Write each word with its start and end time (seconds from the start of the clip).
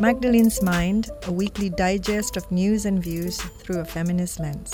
Magdalene's 0.00 0.64
Mind, 0.64 1.12
a 1.28 1.32
weekly 1.32 1.68
digest 1.68 2.40
of 2.40 2.48
news 2.48 2.88
and 2.88 3.04
views 3.04 3.36
through 3.60 3.84
a 3.84 3.86
feminist 3.86 4.40
lens. 4.40 4.72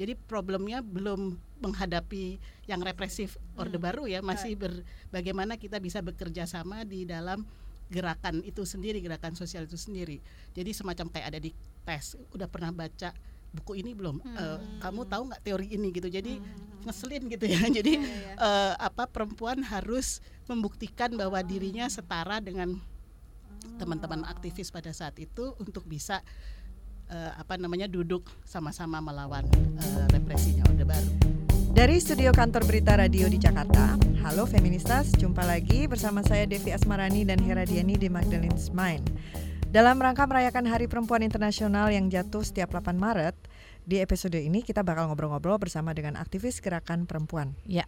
Jadi 0.00 0.16
problemnya 0.24 0.80
belum 0.80 1.36
menghadapi 1.60 2.40
yang 2.64 2.80
represif 2.80 3.36
Orde 3.60 3.76
Baru 3.76 4.08
ya, 4.08 4.24
masih 4.24 4.56
ber, 4.56 4.72
bagaimana 5.12 5.60
kita 5.60 5.84
bisa 5.84 6.00
bekerja 6.00 6.48
sama 6.48 6.88
di 6.88 7.04
dalam 7.04 7.44
gerakan 7.92 8.40
itu 8.40 8.64
sendiri, 8.64 9.04
gerakan 9.04 9.36
sosial 9.36 9.68
itu 9.68 9.76
sendiri. 9.76 10.24
Jadi 10.56 10.72
semacam 10.72 11.12
kayak 11.12 11.26
ada 11.36 11.40
di 11.44 11.52
tes, 11.84 12.16
udah 12.32 12.48
pernah 12.48 12.72
baca 12.72 13.12
buku 13.56 13.80
ini 13.80 13.96
belum? 13.96 14.20
Eh, 14.22 14.58
kamu 14.84 15.08
tahu 15.08 15.22
nggak 15.32 15.42
teori 15.42 15.66
ini 15.72 15.88
gitu? 15.90 16.12
Jadi 16.12 16.38
ngeselin 16.86 17.26
gitu 17.26 17.44
ya. 17.48 17.60
Jadi 17.82 17.98
eh, 18.36 18.74
apa 18.78 19.08
perempuan 19.10 19.64
harus 19.66 20.20
membuktikan 20.46 21.10
bahwa 21.18 21.42
dirinya 21.42 21.90
setara 21.90 22.38
dengan 22.38 22.78
teman-teman 23.76 24.22
aktivis 24.24 24.70
pada 24.70 24.94
saat 24.94 25.18
itu 25.18 25.52
untuk 25.58 25.82
bisa 25.84 26.22
eh, 27.10 27.32
apa 27.34 27.58
namanya 27.58 27.90
duduk 27.90 28.26
sama-sama 28.46 29.02
melawan 29.02 29.44
eh, 29.82 30.06
represinya 30.14 30.62
Orde 30.70 30.86
Baru. 30.86 31.12
Dari 31.76 32.00
studio 32.00 32.32
kantor 32.32 32.64
berita 32.64 32.96
radio 32.96 33.28
di 33.28 33.36
Jakarta, 33.36 34.00
halo 34.24 34.48
feministas, 34.48 35.12
jumpa 35.12 35.44
lagi 35.44 35.84
bersama 35.84 36.24
saya 36.24 36.48
Devi 36.48 36.72
Asmarani 36.72 37.28
dan 37.28 37.36
Hera 37.36 37.68
Diani 37.68 38.00
di 38.00 38.08
Magdalene's 38.08 38.72
Mind. 38.72 39.04
Dalam 39.68 40.00
rangka 40.00 40.24
merayakan 40.24 40.64
Hari 40.72 40.88
Perempuan 40.88 41.20
Internasional 41.20 41.92
yang 41.92 42.08
jatuh 42.08 42.40
setiap 42.40 42.72
8 42.72 42.96
Maret, 42.96 43.36
di 43.86 44.02
episode 44.02 44.34
ini 44.34 44.66
kita 44.66 44.82
bakal 44.82 45.06
ngobrol-ngobrol 45.06 45.62
bersama 45.62 45.94
dengan 45.94 46.18
aktivis 46.18 46.58
gerakan 46.58 47.06
perempuan. 47.06 47.54
Ya. 47.64 47.86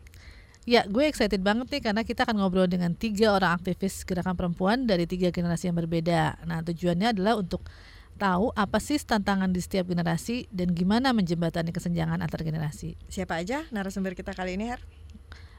Ya, 0.68 0.84
gue 0.84 1.08
excited 1.10 1.40
banget 1.42 1.66
nih 1.72 1.82
karena 1.90 2.02
kita 2.06 2.28
akan 2.28 2.38
ngobrol 2.38 2.68
dengan 2.70 2.94
tiga 2.94 3.34
orang 3.34 3.56
aktivis 3.58 4.04
gerakan 4.06 4.36
perempuan 4.36 4.86
dari 4.86 5.08
tiga 5.08 5.32
generasi 5.32 5.72
yang 5.72 5.76
berbeda. 5.80 6.38
Nah, 6.44 6.60
tujuannya 6.62 7.16
adalah 7.16 7.40
untuk 7.40 7.66
tahu 8.20 8.52
apa 8.52 8.76
sih 8.78 9.00
tantangan 9.00 9.48
di 9.48 9.64
setiap 9.64 9.88
generasi 9.88 10.44
dan 10.52 10.76
gimana 10.76 11.16
menjembatani 11.16 11.72
kesenjangan 11.72 12.20
antar 12.20 12.44
generasi. 12.44 13.00
Siapa 13.08 13.40
aja 13.40 13.64
narasumber 13.72 14.12
kita 14.12 14.36
kali 14.36 14.60
ini, 14.60 14.68
Her? 14.68 14.84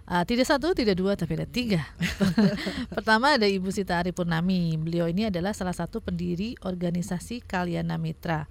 Uh, 0.10 0.26
tidak 0.26 0.46
satu, 0.46 0.78
tidak 0.78 0.98
dua, 0.98 1.18
tapi 1.18 1.38
ada 1.38 1.50
tiga. 1.50 1.86
Pertama 2.94 3.38
ada 3.38 3.46
Ibu 3.46 3.70
Sita 3.74 4.02
Ari 4.02 4.14
Purnami. 4.14 4.78
Beliau 4.78 5.10
ini 5.10 5.30
adalah 5.30 5.54
salah 5.58 5.74
satu 5.74 6.02
pendiri 6.02 6.58
organisasi 6.62 7.46
Kalyana 7.46 7.98
Mitra 7.98 8.46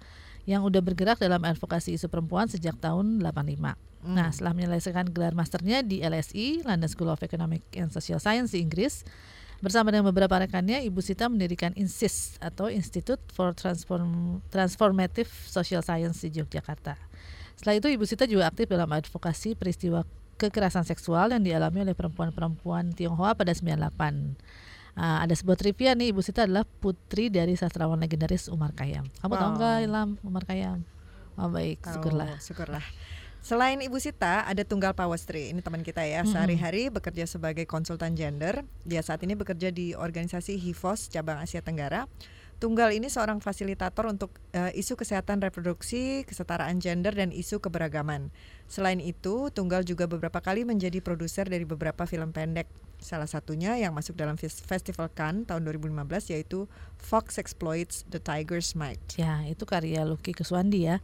yang 0.48 0.64
udah 0.64 0.80
bergerak 0.80 1.20
dalam 1.20 1.44
advokasi 1.44 1.92
isu 1.92 2.08
perempuan 2.08 2.48
sejak 2.48 2.80
tahun 2.80 3.20
85. 3.20 3.76
Nah, 4.08 4.32
setelah 4.32 4.56
menyelesaikan 4.56 5.12
gelar 5.12 5.36
masternya 5.36 5.84
di 5.84 6.00
LSI, 6.00 6.64
London 6.64 6.88
School 6.88 7.12
of 7.12 7.20
Economic 7.20 7.60
and 7.76 7.92
Social 7.92 8.16
Science 8.16 8.56
di 8.56 8.64
Inggris, 8.64 9.04
bersama 9.60 9.92
dengan 9.92 10.08
beberapa 10.08 10.40
rekannya, 10.40 10.80
Ibu 10.88 11.04
Sita 11.04 11.28
mendirikan 11.28 11.76
INSIS 11.76 12.40
atau 12.40 12.72
Institute 12.72 13.20
for 13.28 13.52
Transform 13.52 14.40
Transformative 14.48 15.28
Social 15.28 15.84
Science 15.84 16.24
di 16.24 16.40
Yogyakarta. 16.40 16.96
Setelah 17.52 17.76
itu, 17.76 17.92
Ibu 17.92 18.08
Sita 18.08 18.24
juga 18.24 18.48
aktif 18.48 18.72
dalam 18.72 18.88
advokasi 18.88 19.52
peristiwa 19.52 20.08
kekerasan 20.40 20.88
seksual 20.88 21.34
yang 21.36 21.44
dialami 21.44 21.84
oleh 21.84 21.92
perempuan-perempuan 21.92 22.96
Tionghoa 22.96 23.36
pada 23.36 23.52
98. 23.52 24.38
Ah, 24.98 25.22
ada 25.22 25.30
sebuah 25.30 25.54
trivia 25.54 25.94
nih, 25.94 26.10
Ibu 26.10 26.26
Sita 26.26 26.42
adalah 26.42 26.66
putri 26.66 27.30
dari 27.30 27.54
sastrawan 27.54 28.02
legendaris 28.02 28.50
Umar 28.50 28.74
Khayyam. 28.74 29.06
Kamu 29.22 29.34
tahu 29.38 29.50
Wow. 29.54 29.56
nggak 29.56 29.76
Ilham 29.86 30.10
Umar 30.26 30.42
Khayyam? 30.42 30.82
Oh 31.38 31.46
baik, 31.46 31.78
Tahu, 31.86 31.94
syukurlah. 32.02 32.30
Syukurlah. 32.42 32.84
Selain 33.38 33.78
Ibu 33.78 34.02
Sita, 34.02 34.42
ada 34.42 34.66
Tunggal 34.66 34.98
Pawastri. 34.98 35.54
Ini 35.54 35.62
teman 35.62 35.86
kita 35.86 36.02
ya. 36.02 36.26
Sehari-hari 36.26 36.90
bekerja 36.90 37.22
sebagai 37.30 37.62
konsultan 37.70 38.18
gender. 38.18 38.66
Dia 38.82 38.98
saat 39.06 39.22
ini 39.22 39.38
bekerja 39.38 39.70
di 39.70 39.94
organisasi 39.94 40.58
HIVOS 40.58 41.14
cabang 41.14 41.38
Asia 41.38 41.62
Tenggara. 41.62 42.10
Tunggal 42.58 42.90
ini 42.90 43.06
seorang 43.06 43.38
fasilitator 43.38 44.10
untuk 44.10 44.34
eh, 44.50 44.74
isu 44.74 44.98
kesehatan 44.98 45.38
reproduksi, 45.38 46.26
kesetaraan 46.26 46.82
gender 46.82 47.14
dan 47.14 47.30
isu 47.30 47.62
keberagaman. 47.62 48.34
Selain 48.66 48.98
itu, 48.98 49.54
Tunggal 49.54 49.86
juga 49.86 50.10
beberapa 50.10 50.42
kali 50.42 50.66
menjadi 50.66 50.98
produser 50.98 51.46
dari 51.46 51.62
beberapa 51.62 52.02
film 52.10 52.34
pendek. 52.34 52.66
Salah 52.98 53.30
satunya 53.30 53.78
yang 53.78 53.94
masuk 53.94 54.18
dalam 54.18 54.34
fes- 54.34 54.60
Festival 54.60 55.08
Cannes 55.10 55.46
tahun 55.46 55.62
2015 55.64 56.34
yaitu 56.34 56.66
Fox 56.98 57.38
Exploits 57.38 58.02
the 58.10 58.18
Tiger's 58.18 58.74
Might. 58.74 59.00
Ya, 59.14 59.46
itu 59.46 59.62
karya 59.62 60.02
Lucky 60.02 60.34
Kuswandi 60.34 60.90
ya. 60.90 60.98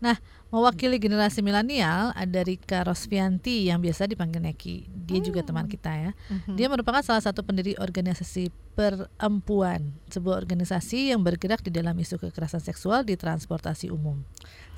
Nah, 0.00 0.16
mewakili 0.48 0.96
generasi 0.96 1.44
milenial 1.44 2.16
ada 2.16 2.40
Rika 2.40 2.88
Rosvianti 2.88 3.68
yang 3.68 3.84
biasa 3.84 4.08
dipanggil 4.08 4.40
Neki. 4.40 4.88
Dia 4.88 5.20
juga 5.20 5.44
teman 5.44 5.68
kita 5.68 5.92
ya. 5.92 6.10
Dia 6.56 6.72
merupakan 6.72 7.04
salah 7.04 7.20
satu 7.20 7.44
pendiri 7.44 7.76
organisasi 7.76 8.48
Perempuan, 8.72 9.92
sebuah 10.08 10.40
organisasi 10.40 11.12
yang 11.12 11.20
bergerak 11.20 11.60
di 11.60 11.68
dalam 11.68 11.92
isu 11.92 12.16
kekerasan 12.16 12.64
seksual 12.64 13.04
di 13.04 13.12
transportasi 13.12 13.92
umum. 13.92 14.24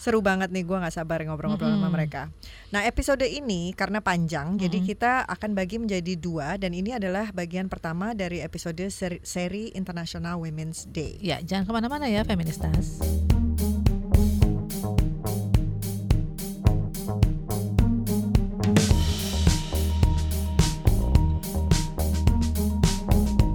Seru 0.03 0.19
banget 0.19 0.51
nih, 0.51 0.67
gue 0.67 0.75
nggak 0.75 0.99
sabar 0.99 1.23
ngobrol-ngobrol 1.23 1.79
sama 1.79 1.87
Mm-mm. 1.87 1.95
mereka. 1.95 2.27
Nah 2.75 2.83
episode 2.83 3.23
ini 3.23 3.71
karena 3.71 4.03
panjang, 4.03 4.59
jadi 4.59 4.83
Mm-mm. 4.83 4.91
kita 4.91 5.23
akan 5.31 5.55
bagi 5.55 5.79
menjadi 5.79 6.19
dua 6.19 6.59
dan 6.59 6.75
ini 6.75 6.91
adalah 6.91 7.31
bagian 7.31 7.71
pertama 7.71 8.11
dari 8.11 8.43
episode 8.43 8.83
seri, 8.91 9.23
seri 9.23 9.71
International 9.79 10.43
Women's 10.43 10.91
Day. 10.91 11.23
Ya, 11.23 11.39
jangan 11.39 11.71
ke 11.71 11.73
mana-mana 11.79 12.11
ya, 12.11 12.27
feministas. 12.27 12.99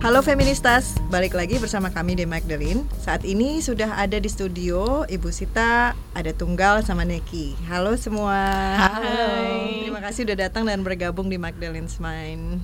Halo 0.08 0.24
feministas, 0.24 0.96
balik 1.12 1.36
lagi 1.36 1.60
bersama 1.60 1.92
kami 1.92 2.16
di 2.16 2.24
Magdalene. 2.24 2.80
Saat 2.96 3.28
ini 3.28 3.60
sudah 3.60 4.00
ada 4.00 4.16
di 4.16 4.32
studio 4.32 5.04
Ibu 5.04 5.28
Sita, 5.36 6.00
ada 6.16 6.32
Tunggal 6.32 6.80
sama 6.88 7.04
Neki. 7.04 7.60
Halo 7.68 7.92
semua. 8.00 8.40
Hai. 8.88 9.84
Terima 9.84 10.00
kasih 10.00 10.24
udah 10.24 10.48
datang 10.48 10.64
dan 10.64 10.80
bergabung 10.80 11.28
di 11.28 11.36
Magdalene's 11.36 12.00
Mind. 12.00 12.64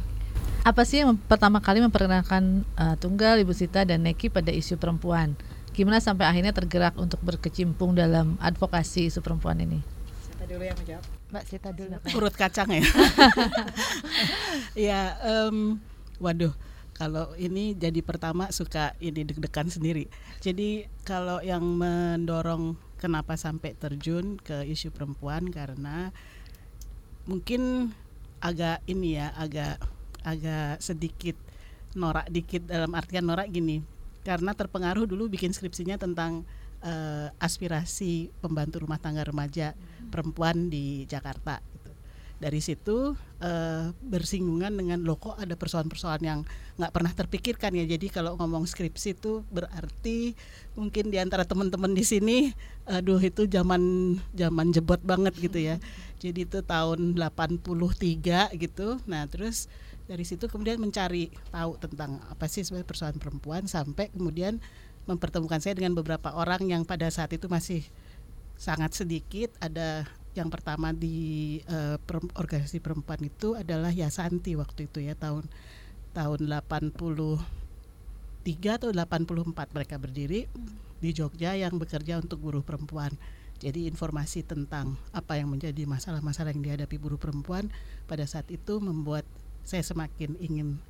Apa 0.63 0.87
sih 0.87 1.03
yang 1.03 1.19
pertama 1.19 1.59
kali 1.59 1.83
memperkenalkan 1.83 2.63
uh, 2.79 2.95
Tunggal, 2.95 3.43
Ibu 3.43 3.51
Sita, 3.51 3.83
dan 3.83 4.07
Neki 4.07 4.31
pada 4.31 4.55
isu 4.55 4.79
perempuan? 4.79 5.35
Gimana 5.75 5.99
sampai 5.99 6.31
akhirnya 6.31 6.55
tergerak 6.55 6.95
untuk 6.95 7.19
berkecimpung 7.27 7.91
dalam 7.91 8.39
advokasi 8.39 9.11
isu 9.11 9.19
perempuan 9.19 9.59
ini? 9.59 9.83
Sita 10.31 10.47
dulu 10.47 10.63
yang 10.63 10.79
menjawab. 10.79 11.03
Mbak 11.35 11.43
Sita 11.43 11.75
dulu. 11.75 11.99
urut 12.07 12.35
kacang 12.39 12.71
ya. 12.71 12.87
ya, 14.87 15.19
em, 15.27 15.75
waduh, 16.23 16.55
kalau 16.93 17.33
ini 17.41 17.73
jadi 17.73 17.99
pertama 18.05 18.53
suka 18.53 18.93
ini 19.01 19.25
deg-degan 19.25 19.65
sendiri. 19.65 20.05
Jadi 20.39 20.85
kalau 21.01 21.41
yang 21.41 21.65
mendorong 21.65 22.77
kenapa 23.01 23.33
sampai 23.33 23.73
terjun 23.73 24.37
ke 24.37 24.61
isu 24.69 24.93
perempuan 24.93 25.49
karena 25.49 26.13
mungkin 27.25 27.91
agak 28.39 28.85
ini 28.85 29.17
ya, 29.17 29.33
agak 29.33 29.81
agak 30.23 30.79
sedikit 30.79 31.35
norak 31.97 32.29
dikit 32.29 32.69
dalam 32.69 32.93
artian 32.93 33.25
norak 33.25 33.49
gini. 33.49 33.81
Karena 34.23 34.55
terpengaruh 34.55 35.09
dulu 35.09 35.27
bikin 35.27 35.51
skripsinya 35.51 35.97
tentang 35.99 36.45
eh, 36.85 37.27
aspirasi 37.41 38.31
pembantu 38.39 38.85
rumah 38.85 39.01
tangga 39.01 39.25
remaja 39.25 39.73
perempuan 40.13 40.69
di 40.69 41.09
Jakarta. 41.09 41.72
Dari 42.41 42.59
situ 42.59 43.15
eh, 43.39 43.93
bersinggungan 44.03 44.73
dengan 44.75 44.99
loh 45.05 45.15
kok 45.15 45.39
ada 45.39 45.55
persoalan-persoalan 45.55 46.23
yang 46.23 46.39
nggak 46.75 46.91
pernah 46.91 47.11
terpikirkan 47.13 47.71
ya. 47.77 47.85
Jadi 47.87 48.11
kalau 48.11 48.35
ngomong 48.35 48.67
skripsi 48.67 49.15
itu 49.15 49.45
berarti 49.53 50.35
mungkin 50.75 51.13
di 51.13 51.17
antara 51.21 51.47
teman-teman 51.47 51.93
di 51.93 52.03
sini 52.03 52.51
aduh 52.83 53.21
itu 53.21 53.47
zaman 53.47 54.15
zaman 54.35 54.75
jebot 54.75 54.99
banget 55.01 55.33
gitu 55.39 55.59
ya. 55.59 55.75
Jadi 56.19 56.47
itu 56.47 56.59
tahun 56.63 57.15
83 57.19 58.55
gitu. 58.55 58.87
Nah, 59.07 59.27
terus 59.27 59.67
dari 60.03 60.27
situ 60.27 60.51
kemudian 60.51 60.79
mencari 60.79 61.31
tahu 61.51 61.79
tentang 61.79 62.19
apa 62.27 62.45
sih 62.51 62.63
sebenarnya 62.63 62.87
persoalan 62.87 63.19
perempuan 63.19 63.63
sampai 63.67 64.11
kemudian 64.11 64.59
mempertemukan 65.07 65.59
saya 65.59 65.75
dengan 65.75 65.95
beberapa 65.95 66.31
orang 66.35 66.67
yang 66.67 66.83
pada 66.87 67.07
saat 67.11 67.31
itu 67.35 67.47
masih 67.51 67.83
sangat 68.55 68.95
sedikit 68.95 69.51
ada 69.59 70.07
yang 70.33 70.49
pertama 70.49 70.89
di 70.93 71.59
eh, 71.69 71.97
perem- 72.01 72.33
organisasi 72.33 72.81
perempuan 72.81 73.21
itu 73.21 73.53
adalah 73.53 73.93
Yasanti 73.93 74.57
waktu 74.57 74.89
itu 74.89 75.05
ya 75.05 75.13
tahun 75.13 75.45
tahun 76.13 76.39
83 76.49 77.41
atau 78.77 78.89
84 78.89 79.75
mereka 79.77 79.95
berdiri 80.01 80.49
di 81.03 81.09
Jogja 81.11 81.53
yang 81.57 81.77
bekerja 81.77 82.21
untuk 82.21 82.39
buruh 82.41 82.63
perempuan. 82.65 83.13
Jadi 83.61 83.87
informasi 83.87 84.43
tentang 84.43 84.99
apa 85.15 85.39
yang 85.39 85.47
menjadi 85.47 85.87
masalah-masalah 85.87 86.51
yang 86.51 86.63
dihadapi 86.65 86.99
buruh 86.99 87.21
perempuan 87.21 87.71
pada 88.09 88.27
saat 88.27 88.49
itu 88.51 88.81
membuat 88.81 89.23
saya 89.63 89.85
semakin 89.85 90.35
ingin 90.41 90.81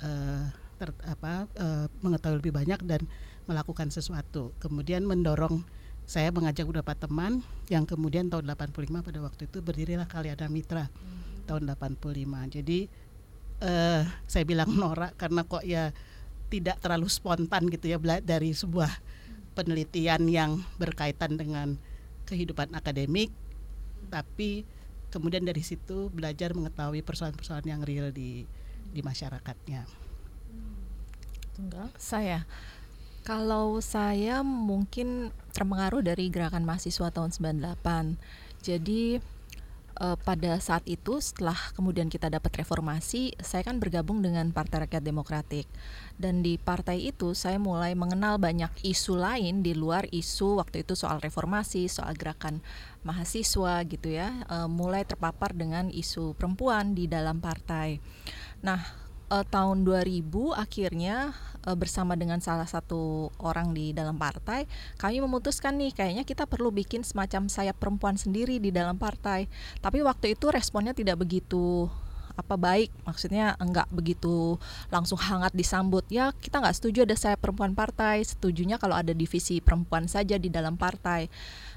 eh, 0.00 0.46
ter- 0.80 1.04
apa, 1.04 1.46
eh, 1.58 1.86
mengetahui 2.00 2.40
lebih 2.40 2.54
banyak 2.54 2.80
dan 2.86 3.04
melakukan 3.50 3.90
sesuatu. 3.90 4.54
Kemudian 4.62 5.04
mendorong 5.04 5.62
saya 6.12 6.28
mengajak 6.28 6.68
beberapa 6.68 6.92
teman 6.92 7.40
yang 7.72 7.88
kemudian 7.88 8.28
tahun 8.28 8.44
85 8.52 9.00
pada 9.00 9.18
waktu 9.24 9.48
itu 9.48 9.64
berdirilah 9.64 10.04
Kalyana 10.04 10.44
Mitra 10.52 10.92
tahun 11.48 11.72
85. 11.72 12.52
Jadi 12.52 12.84
uh, 13.64 14.04
saya 14.28 14.44
bilang 14.44 14.76
norak 14.76 15.16
karena 15.16 15.40
kok 15.48 15.64
ya 15.64 15.88
tidak 16.52 16.76
terlalu 16.84 17.08
spontan 17.08 17.64
gitu 17.72 17.88
ya 17.88 17.96
dari 18.20 18.52
sebuah 18.52 18.92
penelitian 19.56 20.28
yang 20.28 20.60
berkaitan 20.76 21.40
dengan 21.40 21.80
kehidupan 22.28 22.76
akademik 22.76 23.32
tapi 24.12 24.68
kemudian 25.08 25.48
dari 25.48 25.64
situ 25.64 26.12
belajar 26.12 26.52
mengetahui 26.52 27.00
persoalan-persoalan 27.00 27.64
yang 27.64 27.80
real 27.80 28.12
di 28.12 28.44
di 28.92 29.00
masyarakatnya. 29.00 29.88
Tunggal. 31.56 31.88
Saya 31.96 32.44
kalau 33.22 33.78
saya 33.78 34.42
mungkin 34.42 35.30
terpengaruh 35.54 36.02
dari 36.02 36.26
gerakan 36.26 36.66
mahasiswa 36.66 37.14
tahun 37.14 37.30
98. 37.30 38.18
Jadi 38.62 39.22
uh, 40.02 40.18
pada 40.18 40.58
saat 40.58 40.82
itu 40.90 41.22
setelah 41.22 41.56
kemudian 41.78 42.10
kita 42.10 42.26
dapat 42.26 42.50
reformasi, 42.58 43.38
saya 43.38 43.62
kan 43.62 43.78
bergabung 43.78 44.26
dengan 44.26 44.50
Partai 44.50 44.86
Rakyat 44.86 45.02
Demokratik. 45.06 45.66
Dan 46.18 46.42
di 46.42 46.58
partai 46.58 47.10
itu 47.10 47.34
saya 47.38 47.62
mulai 47.62 47.94
mengenal 47.94 48.42
banyak 48.42 48.70
isu 48.82 49.18
lain 49.18 49.62
di 49.62 49.74
luar 49.78 50.10
isu 50.10 50.58
waktu 50.58 50.82
itu 50.82 50.98
soal 50.98 51.22
reformasi, 51.22 51.86
soal 51.86 52.18
gerakan 52.18 52.58
mahasiswa 53.06 53.86
gitu 53.86 54.10
ya. 54.10 54.42
Uh, 54.50 54.66
mulai 54.66 55.06
terpapar 55.06 55.54
dengan 55.54 55.94
isu 55.94 56.34
perempuan 56.34 56.98
di 56.98 57.06
dalam 57.06 57.38
partai. 57.38 58.02
Nah, 58.62 59.01
uh, 59.32 59.44
tahun 59.48 59.88
2000 59.88 60.28
akhirnya 60.52 61.32
uh, 61.64 61.76
bersama 61.76 62.12
dengan 62.12 62.44
salah 62.44 62.68
satu 62.68 63.32
orang 63.40 63.72
di 63.72 63.96
dalam 63.96 64.20
partai 64.20 64.68
kami 65.00 65.24
memutuskan 65.24 65.80
nih 65.80 65.96
kayaknya 65.96 66.24
kita 66.28 66.44
perlu 66.44 66.68
bikin 66.68 67.00
semacam 67.00 67.48
sayap 67.48 67.80
perempuan 67.80 68.20
sendiri 68.20 68.60
di 68.60 68.68
dalam 68.68 69.00
partai. 69.00 69.48
Tapi 69.80 70.04
waktu 70.04 70.36
itu 70.36 70.52
responnya 70.52 70.92
tidak 70.92 71.24
begitu 71.24 71.88
apa 72.32 72.56
baik. 72.56 72.90
Maksudnya 73.04 73.56
enggak 73.60 73.88
begitu 73.92 74.56
langsung 74.88 75.20
hangat 75.20 75.52
disambut. 75.52 76.04
Ya 76.08 76.32
kita 76.36 76.60
nggak 76.60 76.76
setuju 76.76 77.04
ada 77.04 77.16
sayap 77.16 77.40
perempuan 77.40 77.76
partai. 77.76 78.24
Setujunya 78.24 78.76
kalau 78.80 78.96
ada 78.96 79.12
divisi 79.12 79.60
perempuan 79.60 80.08
saja 80.08 80.36
di 80.36 80.48
dalam 80.48 80.76
partai 80.76 81.28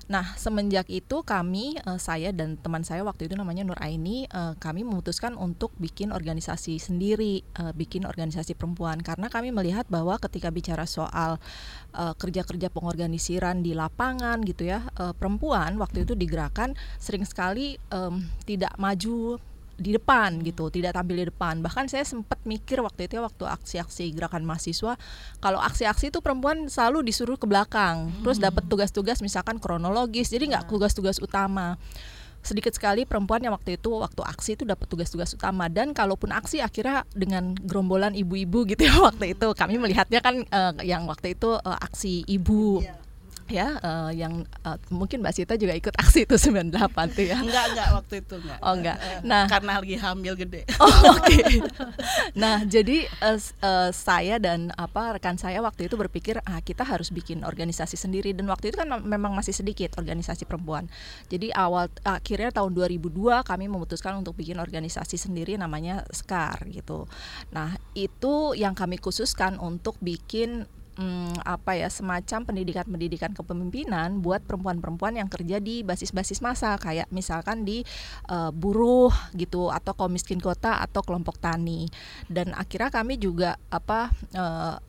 Nah, 0.05 0.37
semenjak 0.37 0.85
itu 0.85 1.25
kami 1.25 1.81
uh, 1.81 1.97
saya 1.97 2.29
dan 2.29 2.61
teman 2.61 2.85
saya 2.85 3.01
waktu 3.01 3.25
itu 3.25 3.33
namanya 3.33 3.65
Nur 3.65 3.81
Aini 3.81 4.29
uh, 4.29 4.53
kami 4.61 4.85
memutuskan 4.85 5.33
untuk 5.33 5.73
bikin 5.81 6.13
organisasi 6.13 6.77
sendiri, 6.77 7.41
uh, 7.57 7.73
bikin 7.73 8.05
organisasi 8.05 8.53
perempuan. 8.53 9.01
Karena 9.01 9.33
kami 9.33 9.49
melihat 9.49 9.89
bahwa 9.89 10.21
ketika 10.21 10.53
bicara 10.53 10.85
soal 10.85 11.41
kerja-kerja 11.95 12.67
pengorganisiran 12.75 13.63
di 13.63 13.71
lapangan 13.71 14.43
gitu 14.43 14.67
ya, 14.67 14.83
perempuan 15.15 15.79
waktu 15.79 16.03
itu 16.03 16.11
digerakkan 16.11 16.75
sering 16.99 17.23
sekali 17.23 17.79
um, 17.87 18.19
tidak 18.43 18.75
maju 18.75 19.39
di 19.75 19.91
depan 19.95 20.39
gitu, 20.43 20.71
tidak 20.71 20.95
tampil 20.95 21.19
di 21.19 21.25
depan. 21.27 21.59
Bahkan 21.59 21.91
saya 21.91 22.07
sempat 22.07 22.39
mikir 22.47 22.79
waktu 22.79 23.11
itu 23.11 23.19
ya, 23.19 23.23
waktu 23.27 23.43
aksi-aksi 23.43 24.15
gerakan 24.15 24.47
mahasiswa, 24.47 24.95
kalau 25.43 25.59
aksi-aksi 25.59 26.09
itu 26.09 26.19
perempuan 26.23 26.71
selalu 26.71 27.03
disuruh 27.03 27.35
ke 27.35 27.43
belakang, 27.43 28.09
hmm. 28.09 28.23
terus 28.23 28.39
dapat 28.39 28.63
tugas-tugas 28.71 29.19
misalkan 29.19 29.59
kronologis, 29.59 30.31
jadi 30.31 30.47
nggak 30.47 30.65
iya. 30.67 30.71
tugas-tugas 30.71 31.19
utama. 31.19 31.75
Sedikit 32.45 32.77
sekali 32.77 33.09
perempuan 33.09 33.41
yang 33.41 33.57
waktu 33.57 33.81
itu 33.81 33.89
waktu 33.89 34.21
aksi 34.21 34.53
itu 34.53 34.63
dapat 34.69 34.85
tugas-tugas 34.85 35.33
utama 35.33 35.65
dan 35.65 35.97
kalaupun 35.97 36.29
aksi 36.29 36.61
akhirnya 36.61 37.01
dengan 37.09 37.57
gerombolan 37.57 38.13
ibu-ibu 38.13 38.69
gitu 38.69 38.85
ya 38.85 39.01
waktu 39.09 39.33
itu 39.33 39.49
kami 39.57 39.81
melihatnya 39.81 40.21
kan 40.21 40.45
uh, 40.53 40.77
yang 40.85 41.09
waktu 41.09 41.33
itu 41.33 41.57
uh, 41.57 41.77
aksi 41.81 42.21
ibu. 42.29 42.85
Yeah 42.85 43.04
ya 43.45 43.77
uh, 43.77 44.09
yang 44.09 44.41
uh, 44.65 44.77
mungkin 44.89 45.21
Mbak 45.21 45.33
Sita 45.37 45.53
juga 45.53 45.77
ikut 45.77 45.93
aksi 45.93 46.25
itu 46.25 46.33
98 46.33 46.73
tuh 47.13 47.25
ya. 47.29 47.37
Enggak 47.37 47.65
enggak 47.73 47.87
waktu 47.93 48.15
itu 48.25 48.35
enggak. 48.41 48.59
Oh 48.65 48.73
enggak. 48.73 48.97
Eh, 48.97 49.19
nah, 49.21 49.45
karena 49.45 49.71
lagi 49.77 49.97
hamil 50.01 50.33
gede. 50.33 50.61
Oh 50.85 51.17
oke. 51.17 51.23
Okay. 51.25 51.61
nah, 52.37 52.61
jadi 52.61 53.09
uh, 53.21 53.39
uh, 53.61 53.89
saya 53.89 54.37
dan 54.37 54.69
apa 54.75 55.17
rekan 55.17 55.37
saya 55.37 55.61
waktu 55.63 55.89
itu 55.89 55.95
berpikir 55.97 56.41
ah 56.45 56.61
kita 56.61 56.85
harus 56.85 57.09
bikin 57.09 57.41
organisasi 57.41 57.97
sendiri 57.97 58.33
dan 58.33 58.45
waktu 58.49 58.69
itu 58.69 58.77
kan 58.77 58.89
memang 59.01 59.33
masih 59.33 59.53
sedikit 59.53 59.97
organisasi 59.97 60.45
perempuan. 60.45 60.85
Jadi 61.29 61.49
awal 61.53 61.89
akhirnya 62.05 62.53
tahun 62.53 62.73
2002 62.73 63.45
kami 63.45 63.65
memutuskan 63.71 64.19
untuk 64.19 64.37
bikin 64.37 64.61
organisasi 64.61 65.17
sendiri 65.17 65.57
namanya 65.57 66.05
SKAR 66.11 66.65
gitu. 66.69 67.09
Nah, 67.53 67.77
itu 67.97 68.53
yang 68.53 68.77
kami 68.77 68.99
khususkan 68.99 69.57
untuk 69.57 69.95
bikin 70.01 70.67
hmm, 70.97 71.43
apa 71.43 71.77
ya 71.77 71.87
semacam 71.91 72.47
pendidikan-pendidikan 72.47 73.31
kepemimpinan 73.35 74.19
buat 74.19 74.43
perempuan-perempuan 74.43 75.19
yang 75.19 75.29
kerja 75.29 75.59
di 75.59 75.83
basis-basis 75.83 76.39
masa 76.39 76.75
kayak 76.79 77.07
misalkan 77.11 77.63
di 77.67 77.83
uh, 78.31 78.51
buruh 78.51 79.11
gitu 79.35 79.71
atau 79.71 79.93
kaum 79.95 80.11
miskin 80.11 80.39
kota 80.39 80.79
atau 80.81 81.03
kelompok 81.03 81.39
tani 81.39 81.87
dan 82.31 82.55
akhirnya 82.55 82.91
kami 82.91 83.19
juga 83.19 83.59
apa 83.69 84.11
uh, 84.35 84.79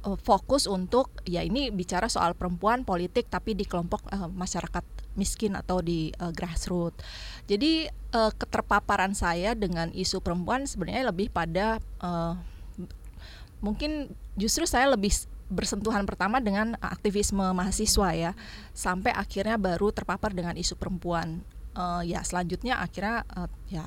fokus 0.00 0.64
untuk 0.64 1.12
ya 1.28 1.44
ini 1.44 1.68
bicara 1.68 2.08
soal 2.08 2.32
perempuan 2.32 2.88
politik 2.88 3.28
tapi 3.28 3.52
di 3.52 3.68
kelompok 3.68 4.00
uh, 4.08 4.32
masyarakat 4.32 4.84
miskin 5.18 5.52
atau 5.52 5.84
di 5.84 6.08
uh, 6.16 6.32
grassroots. 6.32 7.04
Jadi 7.44 7.84
uh, 8.16 8.32
keterpaparan 8.32 9.12
saya 9.12 9.52
dengan 9.52 9.92
isu 9.92 10.24
perempuan 10.24 10.64
sebenarnya 10.64 11.12
lebih 11.12 11.28
pada 11.28 11.84
uh, 12.00 12.32
mungkin 13.60 14.08
justru 14.40 14.64
saya 14.64 14.88
lebih 14.88 15.12
bersentuhan 15.50 16.06
pertama 16.06 16.38
dengan 16.38 16.78
aktivisme 16.78 17.42
mahasiswa 17.52 18.08
ya. 18.14 18.32
Sampai 18.72 19.10
akhirnya 19.10 19.58
baru 19.58 19.90
terpapar 19.90 20.30
dengan 20.32 20.54
isu 20.54 20.78
perempuan. 20.78 21.42
Uh, 21.74 22.02
ya 22.02 22.22
selanjutnya 22.26 22.82
akhirnya 22.82 23.22
uh, 23.30 23.50
ya 23.70 23.86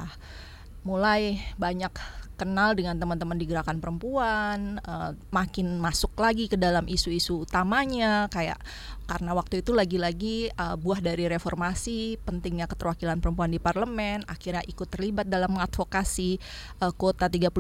mulai 0.83 1.39
banyak 1.59 1.91
kenal 2.35 2.73
dengan 2.73 2.97
teman-teman 2.97 3.37
di 3.37 3.45
gerakan 3.45 3.77
perempuan, 3.77 4.81
uh, 4.83 5.13
makin 5.29 5.77
masuk 5.77 6.13
lagi 6.17 6.49
ke 6.49 6.57
dalam 6.57 6.85
isu-isu 6.89 7.45
utamanya 7.45 8.27
kayak 8.33 8.57
karena 9.03 9.35
waktu 9.35 9.59
itu 9.59 9.75
lagi-lagi 9.75 10.49
uh, 10.55 10.79
buah 10.79 11.03
dari 11.03 11.27
reformasi 11.27 12.17
pentingnya 12.23 12.65
keterwakilan 12.71 13.19
perempuan 13.19 13.51
di 13.51 13.59
parlemen, 13.59 14.23
akhirnya 14.25 14.63
ikut 14.63 14.87
terlibat 14.87 15.27
dalam 15.27 15.59
mengadvokasi 15.59 16.39
uh, 16.81 16.91
kuota 16.95 17.27
30% 17.27 17.51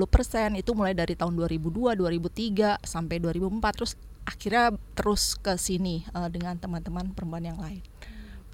itu 0.55 0.71
mulai 0.71 0.95
dari 0.95 1.13
tahun 1.19 1.35
2002, 1.35 1.99
2003 1.99 2.79
sampai 2.81 3.15
2004 3.19 3.77
terus 3.77 3.93
akhirnya 4.23 4.71
terus 4.95 5.35
ke 5.35 5.53
sini 5.59 6.07
uh, 6.15 6.31
dengan 6.31 6.55
teman-teman 6.55 7.11
perempuan 7.11 7.43
yang 7.43 7.59
lain. 7.59 7.83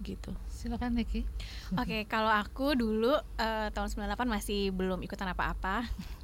Begitu. 0.01 0.33
Silakan 0.60 0.92
Niki. 0.92 1.24
Oke, 1.80 1.88
okay, 1.88 2.02
kalau 2.14 2.28
aku 2.28 2.76
dulu 2.76 3.16
uh, 3.16 3.68
tahun 3.72 3.88
98 3.96 4.28
masih 4.28 4.76
belum 4.76 5.00
ikutan 5.08 5.32
apa-apa 5.32 5.88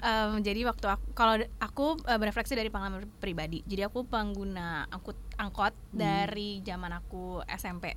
um, 0.00 0.40
jadi 0.40 0.64
waktu 0.64 0.86
aku 0.88 1.06
kalau 1.12 1.34
aku 1.60 2.00
uh, 2.08 2.16
berefleksi 2.16 2.56
dari 2.56 2.72
pengalaman 2.72 3.04
pribadi 3.20 3.60
jadi 3.68 3.92
aku 3.92 4.08
pengguna 4.08 4.88
angkut 4.88 5.16
angkot 5.36 5.72
hmm. 5.72 5.96
dari 5.96 6.60
zaman 6.64 6.96
aku 6.96 7.44
SMP 7.48 7.96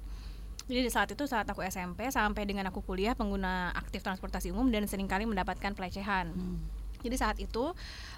jadi 0.68 0.84
di 0.84 0.92
saat 0.92 1.08
itu 1.16 1.24
saat 1.24 1.48
aku 1.48 1.64
SMP 1.64 2.12
sampai 2.12 2.44
dengan 2.44 2.68
aku 2.68 2.84
kuliah 2.84 3.16
pengguna 3.16 3.72
aktif 3.72 4.04
transportasi 4.04 4.52
umum 4.52 4.68
dan 4.68 4.84
sering 4.92 5.08
kali 5.08 5.24
mendapatkan 5.24 5.72
pelecehan 5.72 6.36
hmm. 6.36 6.58
jadi 7.04 7.16
saat 7.16 7.38
itu 7.40 7.72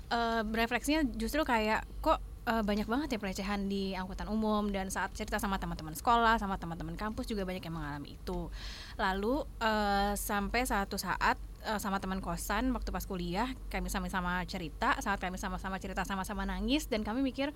uh, 0.10 0.42
berefleksinya 0.46 1.06
justru 1.18 1.46
kayak 1.46 1.86
kok 2.02 2.22
uh, 2.50 2.64
banyak 2.66 2.90
banget 2.90 3.16
ya 3.16 3.20
pelecehan 3.22 3.70
di 3.70 3.94
angkutan 3.94 4.26
umum 4.26 4.66
dan 4.74 4.90
saat 4.90 5.14
cerita 5.14 5.38
sama 5.38 5.62
teman-teman 5.62 5.94
sekolah 5.94 6.42
sama 6.42 6.58
teman-teman 6.58 6.98
kampus 6.98 7.30
juga 7.30 7.46
banyak 7.46 7.62
yang 7.62 7.76
mengalami 7.78 8.18
itu. 8.18 8.50
Lalu 8.98 9.46
uh, 9.62 10.14
sampai 10.18 10.66
satu 10.66 10.98
saat 10.98 11.38
uh, 11.70 11.78
sama 11.78 12.02
teman 12.02 12.20
kosan 12.20 12.74
waktu 12.74 12.90
pas 12.90 13.06
kuliah 13.06 13.54
kami 13.70 13.94
sama-sama 13.94 14.42
cerita 14.50 14.98
saat 15.00 15.22
kami 15.22 15.38
sama-sama 15.38 15.78
cerita 15.78 16.02
sama-sama 16.02 16.44
nangis 16.50 16.90
dan 16.90 17.06
kami 17.06 17.22
mikir 17.22 17.54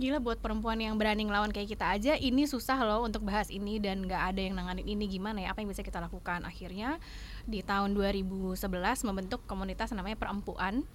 gila 0.00 0.24
buat 0.24 0.40
perempuan 0.40 0.80
yang 0.80 0.96
berani 0.96 1.28
ngelawan 1.28 1.52
kayak 1.52 1.76
kita 1.76 1.84
aja 1.84 2.12
ini 2.16 2.48
susah 2.48 2.80
loh 2.80 3.04
untuk 3.04 3.28
bahas 3.28 3.52
ini 3.52 3.76
dan 3.76 4.08
nggak 4.08 4.22
ada 4.34 4.40
yang 4.40 4.56
nanganin 4.56 4.88
ini 4.88 5.04
gimana 5.04 5.44
ya? 5.44 5.52
Apa 5.52 5.60
yang 5.60 5.68
bisa 5.68 5.84
kita 5.84 6.00
lakukan? 6.00 6.48
Akhirnya 6.48 6.96
di 7.44 7.60
tahun 7.60 7.92
2011 7.92 8.56
membentuk 9.04 9.44
komunitas 9.44 9.92
namanya 9.92 10.16
perempuan 10.16 10.88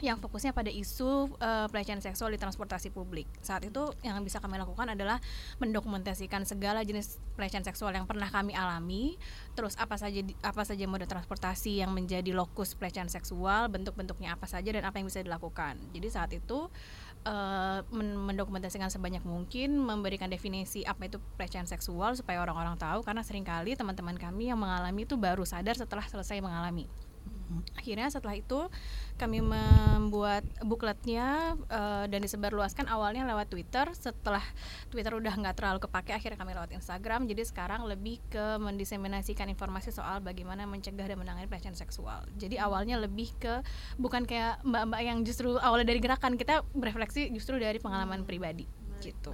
yang 0.00 0.16
fokusnya 0.16 0.56
pada 0.56 0.72
isu 0.72 1.36
uh, 1.36 1.68
pelecehan 1.68 2.00
seksual 2.00 2.32
di 2.32 2.40
transportasi 2.40 2.88
publik. 2.88 3.28
Saat 3.44 3.68
itu 3.68 3.92
yang 4.00 4.16
bisa 4.24 4.40
kami 4.40 4.56
lakukan 4.56 4.88
adalah 4.88 5.20
mendokumentasikan 5.60 6.48
segala 6.48 6.80
jenis 6.80 7.20
pelecehan 7.36 7.64
seksual 7.64 7.92
yang 7.92 8.08
pernah 8.08 8.32
kami 8.32 8.56
alami, 8.56 9.20
terus 9.52 9.76
apa 9.76 10.00
saja 10.00 10.24
apa 10.40 10.62
saja 10.64 10.88
moda 10.88 11.04
transportasi 11.04 11.84
yang 11.84 11.92
menjadi 11.92 12.32
lokus 12.32 12.72
pelecehan 12.72 13.12
seksual, 13.12 13.68
bentuk-bentuknya 13.68 14.32
apa 14.32 14.48
saja 14.48 14.72
dan 14.72 14.88
apa 14.88 14.96
yang 14.96 15.06
bisa 15.08 15.20
dilakukan. 15.20 15.76
Jadi 15.92 16.08
saat 16.08 16.32
itu 16.32 16.72
uh, 17.28 17.80
mendokumentasikan 17.92 18.88
sebanyak 18.88 19.24
mungkin, 19.28 19.76
memberikan 19.76 20.32
definisi 20.32 20.80
apa 20.88 21.12
itu 21.12 21.20
pelecehan 21.36 21.68
seksual 21.68 22.16
supaya 22.16 22.40
orang-orang 22.40 22.80
tahu 22.80 23.04
karena 23.04 23.20
sering 23.20 23.44
kali 23.44 23.76
teman-teman 23.76 24.16
kami 24.16 24.48
yang 24.48 24.60
mengalami 24.60 25.04
itu 25.04 25.20
baru 25.20 25.44
sadar 25.44 25.76
setelah 25.76 26.08
selesai 26.08 26.40
mengalami 26.40 26.88
Akhirnya 27.76 28.08
setelah 28.08 28.36
itu 28.38 28.70
kami 29.20 29.44
membuat 29.44 30.46
bukletnya 30.64 31.58
uh, 31.68 32.08
dan 32.08 32.20
disebarluaskan 32.24 32.88
awalnya 32.88 33.28
lewat 33.28 33.52
Twitter. 33.52 33.90
Setelah 33.92 34.42
Twitter 34.88 35.12
udah 35.12 35.34
nggak 35.34 35.56
terlalu 35.60 35.78
kepake, 35.84 36.16
akhirnya 36.16 36.38
kami 36.40 36.56
lewat 36.56 36.72
Instagram. 36.72 37.28
Jadi 37.28 37.42
sekarang 37.44 37.84
lebih 37.84 38.22
ke 38.32 38.56
mendiseminasikan 38.56 39.50
informasi 39.52 39.92
soal 39.92 40.24
bagaimana 40.24 40.64
mencegah 40.64 41.04
dan 41.04 41.18
menangani 41.20 41.50
pelecehan 41.50 41.76
seksual. 41.76 42.24
Jadi 42.40 42.56
awalnya 42.56 42.96
lebih 42.96 43.34
ke 43.36 43.60
bukan 44.00 44.24
kayak 44.24 44.62
mbak-mbak 44.64 45.00
yang 45.04 45.18
justru 45.26 45.60
awalnya 45.60 45.92
dari 45.92 46.00
gerakan 46.00 46.40
kita 46.40 46.64
berefleksi 46.72 47.28
justru 47.34 47.60
dari 47.60 47.76
pengalaman 47.76 48.24
pribadi 48.24 48.64
gitu. 49.04 49.32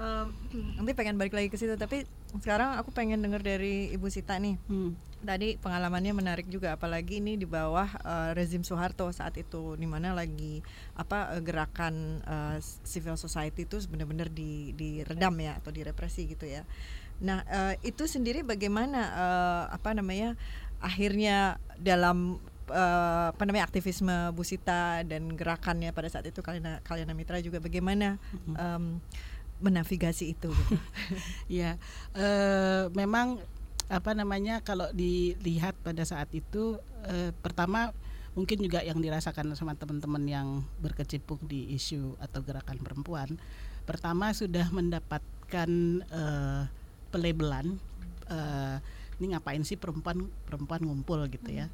Um, 0.00 0.32
nanti 0.80 0.92
pengen 0.96 1.20
balik 1.20 1.36
lagi 1.36 1.52
ke 1.52 1.60
situ 1.60 1.76
tapi 1.76 2.08
sekarang 2.40 2.80
aku 2.80 2.96
pengen 2.96 3.20
dengar 3.20 3.44
dari 3.44 3.92
Ibu 3.92 4.08
Sita 4.08 4.40
nih. 4.40 4.56
Hmm. 4.68 4.96
Tadi 5.22 5.54
pengalamannya 5.60 6.16
menarik 6.16 6.50
juga 6.50 6.74
apalagi 6.74 7.22
ini 7.22 7.38
di 7.38 7.46
bawah 7.46 7.86
uh, 8.02 8.30
rezim 8.34 8.66
Soeharto 8.66 9.06
saat 9.14 9.38
itu 9.38 9.78
di 9.78 9.86
mana 9.86 10.16
lagi 10.16 10.64
apa 10.96 11.36
uh, 11.36 11.40
gerakan 11.44 12.24
uh, 12.24 12.56
civil 12.82 13.14
society 13.14 13.68
itu 13.68 13.78
benar-benar 13.86 14.32
di 14.32 14.74
diredam 14.74 15.36
ya 15.38 15.60
atau 15.60 15.70
direpresi 15.70 16.26
gitu 16.26 16.48
ya. 16.48 16.66
Nah, 17.22 17.46
uh, 17.46 17.74
itu 17.86 18.10
sendiri 18.10 18.42
bagaimana 18.42 19.00
uh, 19.14 19.64
apa 19.70 19.94
namanya 19.94 20.34
akhirnya 20.82 21.62
dalam 21.78 22.42
uh, 22.66 23.30
apa 23.30 23.42
namanya 23.46 23.70
aktivisme 23.70 24.34
Bu 24.34 24.42
Sita 24.42 25.06
dan 25.06 25.30
gerakannya 25.38 25.94
pada 25.94 26.10
saat 26.10 26.26
itu 26.26 26.42
kalian 26.42 26.82
kalian 26.82 27.14
Mitra 27.14 27.38
juga 27.38 27.62
bagaimana 27.62 28.18
um, 28.58 28.98
menavigasi 29.62 30.34
itu 30.34 30.50
gitu. 30.50 30.76
ya 31.62 31.78
uh, 32.18 32.90
memang 32.92 33.38
apa 33.86 34.12
namanya 34.16 34.60
kalau 34.64 34.88
dilihat 34.90 35.78
pada 35.86 36.02
saat 36.02 36.28
itu 36.34 36.80
uh, 37.06 37.30
pertama 37.40 37.94
mungkin 38.32 38.64
juga 38.64 38.80
yang 38.80 38.98
dirasakan 38.98 39.52
sama 39.52 39.76
teman-teman 39.76 40.24
yang 40.24 40.48
berkecimpung 40.80 41.38
di 41.44 41.76
isu 41.76 42.16
atau 42.18 42.40
gerakan 42.40 42.80
perempuan 42.80 43.36
pertama 43.84 44.32
sudah 44.32 44.72
mendapatkan 44.72 45.70
uh, 46.08 46.64
pelabelan 47.12 47.76
uh, 48.32 48.80
ini 49.20 49.36
ngapain 49.36 49.62
sih 49.62 49.76
perempuan 49.76 50.32
perempuan 50.48 50.80
ngumpul 50.82 51.20
gitu 51.28 51.52
ya 51.52 51.68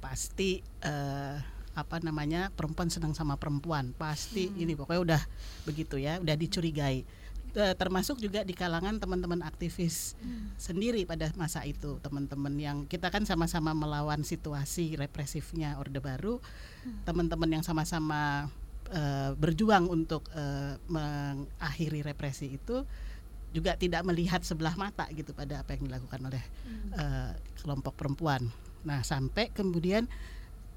pasti 0.00 0.64
uh, 0.82 1.38
apa 1.72 2.00
namanya 2.04 2.52
perempuan 2.52 2.92
senang 2.92 3.16
sama 3.16 3.40
perempuan 3.40 3.96
pasti 3.96 4.48
hmm. 4.48 4.62
ini 4.62 4.72
pokoknya 4.76 5.00
udah 5.00 5.22
begitu 5.64 5.96
ya 5.96 6.20
udah 6.20 6.36
dicurigai 6.36 7.22
termasuk 7.52 8.16
juga 8.16 8.40
di 8.48 8.56
kalangan 8.56 8.96
teman-teman 8.96 9.44
aktivis 9.44 10.16
hmm. 10.24 10.56
sendiri 10.56 11.04
pada 11.04 11.28
masa 11.36 11.60
itu 11.68 12.00
teman-teman 12.00 12.56
yang 12.56 12.78
kita 12.88 13.12
kan 13.12 13.28
sama-sama 13.28 13.76
melawan 13.76 14.24
situasi 14.24 14.96
represifnya 14.96 15.76
orde 15.76 16.00
baru 16.00 16.40
hmm. 16.40 17.04
teman-teman 17.04 17.60
yang 17.60 17.64
sama-sama 17.64 18.48
e, 18.88 19.02
berjuang 19.36 19.84
untuk 19.92 20.24
e, 20.32 20.44
mengakhiri 20.88 22.00
represi 22.00 22.56
itu 22.56 22.88
juga 23.52 23.76
tidak 23.76 24.00
melihat 24.08 24.40
sebelah 24.40 24.72
mata 24.80 25.04
gitu 25.12 25.36
pada 25.36 25.60
apa 25.60 25.76
yang 25.76 25.92
dilakukan 25.92 26.24
oleh 26.24 26.40
hmm. 26.40 26.90
e, 26.96 27.04
kelompok 27.60 28.00
perempuan 28.00 28.48
nah 28.80 29.04
sampai 29.04 29.52
kemudian 29.52 30.08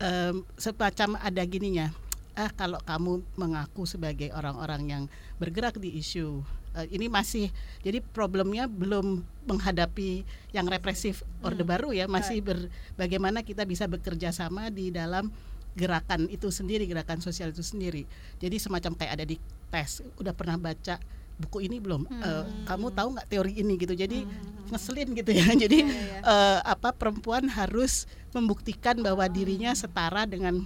um, 0.02 0.44
semacam 0.60 1.20
ada 1.22 1.44
gininya. 1.46 1.92
Ah 2.36 2.52
kalau 2.52 2.80
kamu 2.84 3.24
mengaku 3.40 3.88
sebagai 3.88 4.28
orang-orang 4.36 4.82
yang 4.92 5.04
bergerak 5.40 5.80
di 5.80 5.96
isu 6.00 6.44
uh, 6.75 6.86
ini 6.92 7.08
masih 7.08 7.48
jadi 7.80 8.04
problemnya 8.04 8.68
belum 8.68 9.24
menghadapi 9.48 10.28
yang 10.52 10.68
represif 10.68 11.24
orde 11.40 11.64
hmm. 11.64 11.72
baru 11.72 11.90
ya 11.96 12.06
masih 12.12 12.44
ber, 12.44 12.68
bagaimana 13.00 13.42
kita 13.42 13.64
bisa 13.64 13.88
bekerja 13.88 14.36
sama 14.36 14.68
di 14.68 14.92
dalam 14.92 15.32
gerakan 15.75 16.28
itu 16.32 16.52
sendiri 16.52 16.88
gerakan 16.88 17.20
sosial 17.20 17.52
itu 17.52 17.64
sendiri. 17.64 18.08
Jadi 18.40 18.56
semacam 18.60 18.96
kayak 18.96 19.12
ada 19.20 19.25
di 19.28 19.40
tes 19.72 20.04
udah 20.20 20.32
pernah 20.32 20.56
baca 20.56 21.00
buku 21.36 21.68
ini 21.68 21.84
belum 21.84 22.08
hmm. 22.08 22.22
uh, 22.24 22.44
kamu 22.63 22.88
tahu 22.96 23.08
nggak 23.20 23.27
teori 23.27 23.54
ini 23.60 23.75
gitu 23.75 23.92
jadi 23.92 24.24
hmm. 24.24 24.72
ngeselin 24.72 25.10
gitu 25.12 25.32
ya 25.36 25.48
jadi 25.68 25.80
yeah, 25.84 26.22
yeah. 26.22 26.24
Uh, 26.24 26.60
apa 26.63 26.96
perempuan 26.96 27.51
harus 27.51 28.08
membuktikan 28.32 28.96
bahwa 29.04 29.27
dirinya 29.27 29.75
setara 29.75 30.24
dengan 30.24 30.63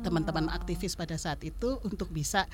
teman-teman 0.00 0.48
aktivis 0.48 0.96
pada 0.96 1.18
saat 1.18 1.42
itu 1.44 1.76
untuk 1.84 2.08
bisa 2.08 2.48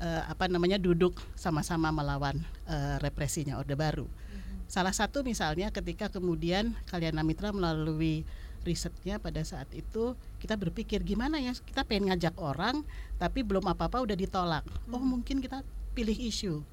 uh, 0.00 0.22
apa 0.26 0.48
namanya 0.48 0.80
duduk 0.80 1.14
sama-sama 1.36 1.92
melawan 1.92 2.40
uh, 2.66 2.96
represinya 3.04 3.60
orde 3.60 3.76
baru 3.76 4.08
hmm. 4.08 4.66
salah 4.66 4.96
satu 4.96 5.20
misalnya 5.20 5.68
ketika 5.68 6.08
kemudian 6.08 6.72
kalian 6.88 7.20
Mitra 7.20 7.52
melalui 7.52 8.24
risetnya 8.60 9.16
pada 9.16 9.40
saat 9.40 9.68
itu 9.72 10.12
kita 10.36 10.52
berpikir 10.56 11.00
gimana 11.00 11.40
ya 11.40 11.56
kita 11.56 11.84
pengen 11.84 12.12
ngajak 12.12 12.36
orang 12.36 12.84
tapi 13.16 13.40
belum 13.40 13.64
apa-apa 13.64 14.04
udah 14.04 14.16
ditolak 14.16 14.64
oh 14.92 15.00
hmm. 15.00 15.08
mungkin 15.16 15.40
kita 15.40 15.64
pilih 16.00 16.16
isu. 16.16 16.64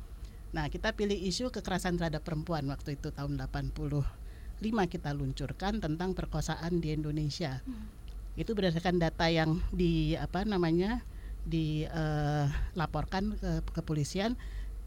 Nah, 0.55 0.71
kita 0.71 0.95
pilih 0.95 1.19
isu 1.19 1.51
kekerasan 1.51 1.99
terhadap 1.99 2.23
perempuan 2.23 2.63
waktu 2.71 2.95
itu 2.95 3.11
tahun 3.11 3.35
85 3.35 4.07
kita 4.87 5.11
luncurkan 5.11 5.83
tentang 5.83 6.15
perkosaan 6.15 6.79
di 6.79 6.95
Indonesia. 6.95 7.59
Hmm. 7.67 7.91
Itu 8.39 8.55
berdasarkan 8.55 9.03
data 9.03 9.27
yang 9.27 9.59
di 9.75 10.15
apa 10.15 10.47
namanya 10.47 11.03
dilaporkan 11.43 13.35
uh, 13.35 13.59
ke 13.67 13.75
kepolisian 13.75 14.39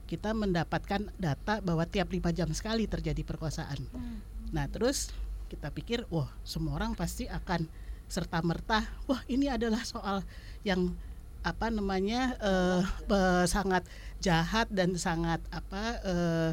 kita 0.08 0.32
mendapatkan 0.32 1.12
data 1.20 1.60
bahwa 1.60 1.84
tiap 1.84 2.08
lima 2.10 2.32
jam 2.32 2.48
sekali 2.56 2.88
terjadi 2.88 3.20
perkosaan. 3.20 3.84
Hmm. 3.92 4.24
Nah, 4.56 4.72
terus 4.72 5.12
kita 5.52 5.68
pikir, 5.68 6.08
wah, 6.08 6.32
semua 6.48 6.80
orang 6.80 6.96
pasti 6.96 7.28
akan 7.28 7.68
serta 8.08 8.40
merta, 8.40 8.88
wah, 9.04 9.20
ini 9.28 9.52
adalah 9.52 9.84
soal 9.84 10.24
yang 10.64 10.96
apa 11.40 11.72
namanya 11.72 12.36
uh, 12.40 12.84
uh, 13.08 13.44
sangat 13.48 13.88
jahat 14.20 14.68
dan 14.68 14.92
sangat 15.00 15.40
apa 15.48 15.82
uh, 16.04 16.50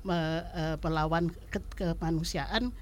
me, 0.00 0.16
uh, 0.56 0.76
melawan 0.80 1.28
ke, 1.52 1.60
kemanusiaan 1.76 2.72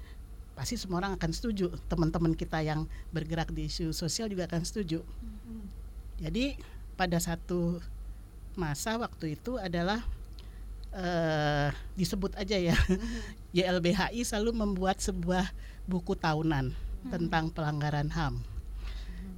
pasti 0.55 0.75
semua 0.75 0.99
orang 0.99 1.15
akan 1.15 1.31
setuju 1.31 1.71
teman-teman 1.87 2.35
kita 2.35 2.59
yang 2.59 2.83
bergerak 3.15 3.51
di 3.51 3.71
isu 3.71 3.95
sosial 3.95 4.27
juga 4.27 4.47
akan 4.47 4.63
setuju 4.63 5.03
mm-hmm. 5.03 5.61
jadi 6.19 6.59
pada 6.99 7.15
satu 7.19 7.79
masa 8.59 8.99
waktu 8.99 9.39
itu 9.39 9.55
adalah 9.55 10.03
uh, 10.91 11.71
disebut 11.95 12.35
aja 12.35 12.59
ya 12.59 12.75
mm-hmm. 12.75 13.55
YLBHI 13.59 14.19
selalu 14.27 14.51
membuat 14.51 14.99
sebuah 14.99 15.47
buku 15.87 16.15
tahunan 16.15 16.75
mm-hmm. 16.75 17.11
tentang 17.11 17.51
pelanggaran 17.55 18.11
HAM 18.11 18.43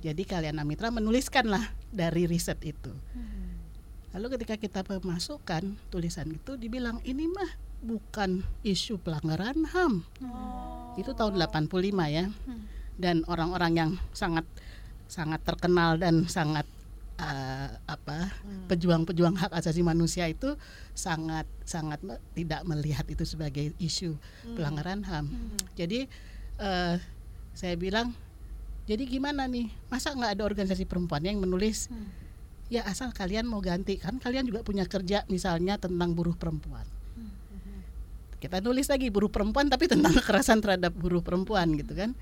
jadi 0.02 0.26
kalian 0.26 0.58
Amitra 0.58 0.90
menuliskanlah 0.90 1.81
dari 1.92 2.26
riset 2.26 2.58
itu. 2.64 2.92
Hmm. 2.92 3.60
Lalu 4.12 4.40
ketika 4.40 4.56
kita 4.60 4.80
memasukkan 4.84 5.76
tulisan 5.88 6.28
itu 6.36 6.60
dibilang 6.60 7.00
ini 7.08 7.32
mah 7.32 7.52
bukan 7.80 8.44
isu 8.62 9.00
pelanggaran 9.00 9.64
HAM. 9.72 10.04
Oh. 10.28 10.96
Itu 11.00 11.16
tahun 11.16 11.40
85 11.40 11.72
ya. 12.12 12.26
Hmm. 12.28 12.64
Dan 13.00 13.24
orang-orang 13.28 13.72
yang 13.76 13.92
sangat 14.12 14.44
sangat 15.12 15.44
terkenal 15.44 16.00
dan 16.00 16.28
sangat 16.28 16.64
uh, 17.20 17.70
apa 17.88 18.32
hmm. 18.32 18.72
pejuang-pejuang 18.72 19.36
hak 19.36 19.52
asasi 19.52 19.84
manusia 19.84 20.28
itu 20.28 20.56
sangat 20.96 21.44
sangat 21.68 22.00
tidak 22.32 22.64
melihat 22.64 23.04
itu 23.08 23.24
sebagai 23.28 23.76
isu 23.80 24.16
hmm. 24.16 24.56
pelanggaran 24.56 25.04
HAM. 25.04 25.26
Hmm. 25.28 25.58
Jadi 25.76 26.08
uh, 26.60 26.96
saya 27.52 27.76
bilang 27.76 28.16
jadi 28.90 29.04
gimana 29.06 29.46
nih? 29.46 29.70
Masa 29.94 30.12
nggak 30.12 30.32
ada 30.40 30.44
organisasi 30.44 30.90
perempuan 30.90 31.22
yang 31.22 31.38
menulis? 31.38 31.88
Hmm. 31.88 32.10
Ya 32.72 32.88
asal 32.88 33.12
kalian 33.12 33.46
mau 33.46 33.60
ganti 33.60 34.00
kan 34.00 34.16
kalian 34.18 34.48
juga 34.48 34.64
punya 34.64 34.88
kerja 34.88 35.28
misalnya 35.28 35.78
tentang 35.78 36.16
buruh 36.18 36.34
perempuan. 36.34 36.88
Hmm. 37.14 37.32
Kita 38.42 38.64
nulis 38.64 38.90
lagi 38.90 39.12
buruh 39.14 39.30
perempuan 39.30 39.70
tapi 39.70 39.86
tentang 39.92 40.16
kekerasan 40.18 40.64
terhadap 40.64 40.96
buruh 40.96 41.22
perempuan 41.22 41.78
gitu 41.78 41.94
kan. 41.94 42.18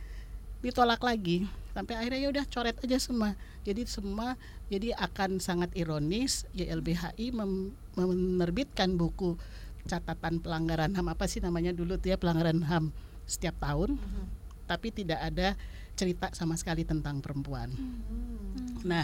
Ditolak 0.60 1.00
lagi 1.00 1.48
sampai 1.72 1.96
akhirnya 1.96 2.20
ya 2.28 2.30
udah 2.34 2.46
coret 2.52 2.76
aja 2.84 2.98
semua. 3.00 3.40
Jadi 3.64 3.88
semua 3.88 4.36
jadi 4.68 4.92
akan 5.00 5.40
sangat 5.40 5.72
ironis 5.80 6.44
YLBHI 6.52 7.32
menerbitkan 7.96 9.00
buku 9.00 9.40
catatan 9.88 10.44
pelanggaran 10.44 10.92
HAM 10.94 11.08
apa 11.08 11.26
sih 11.26 11.40
namanya 11.40 11.72
dulu 11.72 11.96
tuh 11.98 12.14
ya 12.14 12.18
pelanggaran 12.20 12.68
HAM 12.68 12.92
setiap 13.24 13.56
tahun. 13.64 13.96
-hmm. 13.96 14.26
Tapi 14.68 14.94
tidak 14.94 15.18
ada 15.24 15.58
cerita 16.00 16.32
sama 16.32 16.56
sekali 16.56 16.88
tentang 16.88 17.20
perempuan. 17.20 17.76
Hmm. 17.76 18.88
Nah, 18.88 19.04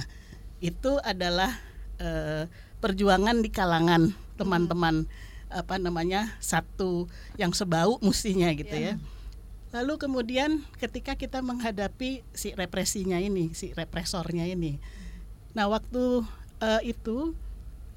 itu 0.64 0.96
adalah 1.04 1.52
uh, 2.00 2.48
perjuangan 2.80 3.44
di 3.44 3.52
kalangan 3.52 4.16
teman-teman 4.40 5.04
apa 5.52 5.76
namanya 5.76 6.36
satu 6.40 7.12
yang 7.36 7.52
sebau 7.52 8.00
mustinya 8.00 8.48
gitu 8.56 8.72
yeah. 8.72 8.96
ya. 8.96 9.14
Lalu 9.76 10.00
kemudian 10.00 10.64
ketika 10.80 11.20
kita 11.20 11.44
menghadapi 11.44 12.24
si 12.32 12.56
represinya 12.56 13.20
ini, 13.20 13.52
si 13.52 13.76
represornya 13.76 14.48
ini. 14.48 14.80
Nah, 15.52 15.68
waktu 15.68 16.24
uh, 16.64 16.82
itu 16.88 17.36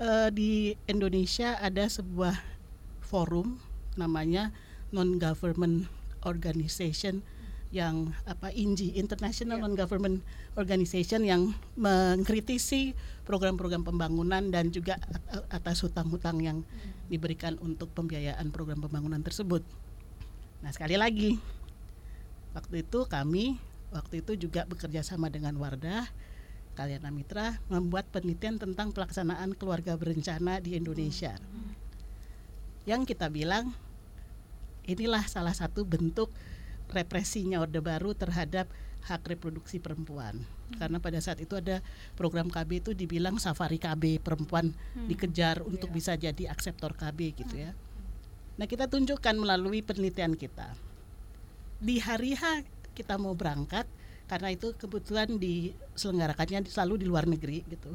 uh, 0.02 0.28
di 0.34 0.74
Indonesia 0.90 1.54
ada 1.62 1.86
sebuah 1.86 2.34
forum 2.98 3.62
namanya 3.94 4.50
Non 4.90 5.22
Government 5.22 5.86
Organization 6.26 7.22
yang 7.68 8.16
apa 8.24 8.48
INGI 8.48 8.96
International 8.96 9.60
Non 9.60 9.76
Government 9.76 10.24
Organization 10.56 11.20
yang 11.20 11.52
mengkritisi 11.76 12.96
program-program 13.28 13.84
pembangunan 13.84 14.48
dan 14.48 14.72
juga 14.72 14.96
atas 15.52 15.84
hutang-hutang 15.84 16.40
yang 16.40 16.58
diberikan 17.12 17.60
untuk 17.60 17.92
pembiayaan 17.92 18.48
program 18.48 18.80
pembangunan 18.80 19.20
tersebut. 19.20 19.60
Nah 20.64 20.72
sekali 20.72 20.96
lagi 20.96 21.36
waktu 22.56 22.88
itu 22.88 23.04
kami 23.04 23.60
waktu 23.92 24.24
itu 24.24 24.48
juga 24.48 24.64
bekerja 24.64 25.04
sama 25.04 25.28
dengan 25.28 25.52
Wardah 25.60 26.08
Kalyana 26.72 27.12
Mitra 27.12 27.60
membuat 27.68 28.08
penelitian 28.08 28.56
tentang 28.56 28.96
pelaksanaan 28.96 29.52
keluarga 29.58 29.98
berencana 29.98 30.62
di 30.62 30.78
Indonesia. 30.78 31.36
Yang 32.88 33.12
kita 33.12 33.28
bilang 33.28 33.76
inilah 34.88 35.28
salah 35.28 35.52
satu 35.52 35.84
bentuk 35.84 36.32
represinya 36.92 37.60
Orde 37.62 37.80
Baru 37.80 38.16
terhadap 38.16 38.68
hak 39.08 39.24
reproduksi 39.24 39.80
perempuan. 39.80 40.42
Hmm. 40.42 40.76
Karena 40.76 40.98
pada 41.00 41.18
saat 41.22 41.40
itu 41.40 41.56
ada 41.56 41.80
program 42.18 42.52
KB 42.52 42.70
itu 42.84 42.90
dibilang 42.92 43.40
safari 43.40 43.80
KB 43.80 44.20
perempuan 44.20 44.74
hmm. 44.74 45.08
dikejar 45.08 45.64
untuk 45.64 45.88
yeah. 45.92 45.96
bisa 45.96 46.12
jadi 46.18 46.44
akseptor 46.52 46.92
KB 46.92 47.18
gitu 47.38 47.54
ya. 47.56 47.72
Nah, 48.58 48.66
kita 48.66 48.90
tunjukkan 48.90 49.38
melalui 49.38 49.86
penelitian 49.86 50.34
kita. 50.34 50.74
Di 51.78 52.02
hari 52.02 52.34
H 52.34 52.66
kita 52.98 53.14
mau 53.14 53.38
berangkat 53.38 53.86
karena 54.26 54.50
itu 54.50 54.74
kebetulan 54.74 55.38
diselenggarakannya 55.38 56.66
selalu 56.66 57.00
di 57.00 57.06
luar 57.06 57.24
negeri 57.30 57.62
gitu. 57.70 57.94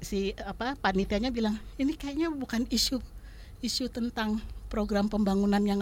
Si 0.00 0.32
apa 0.40 0.74
panitianya 0.80 1.30
bilang, 1.30 1.60
"Ini 1.76 1.94
kayaknya 1.94 2.32
bukan 2.32 2.64
isu 2.72 2.98
isu 3.64 3.88
tentang 3.88 4.42
program 4.68 5.06
pembangunan 5.06 5.62
yang 5.62 5.80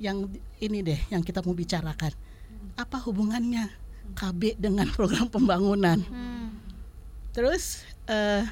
yang 0.00 0.30
ini 0.62 0.80
deh 0.80 1.00
yang 1.12 1.20
kita 1.20 1.44
mau 1.44 1.52
bicarakan. 1.52 2.12
Apa 2.78 3.02
hubungannya 3.04 3.68
KB 4.16 4.56
dengan 4.56 4.88
program 4.96 5.28
pembangunan? 5.28 6.00
Hmm. 6.06 6.56
Terus 7.36 7.84
uh, 8.08 8.46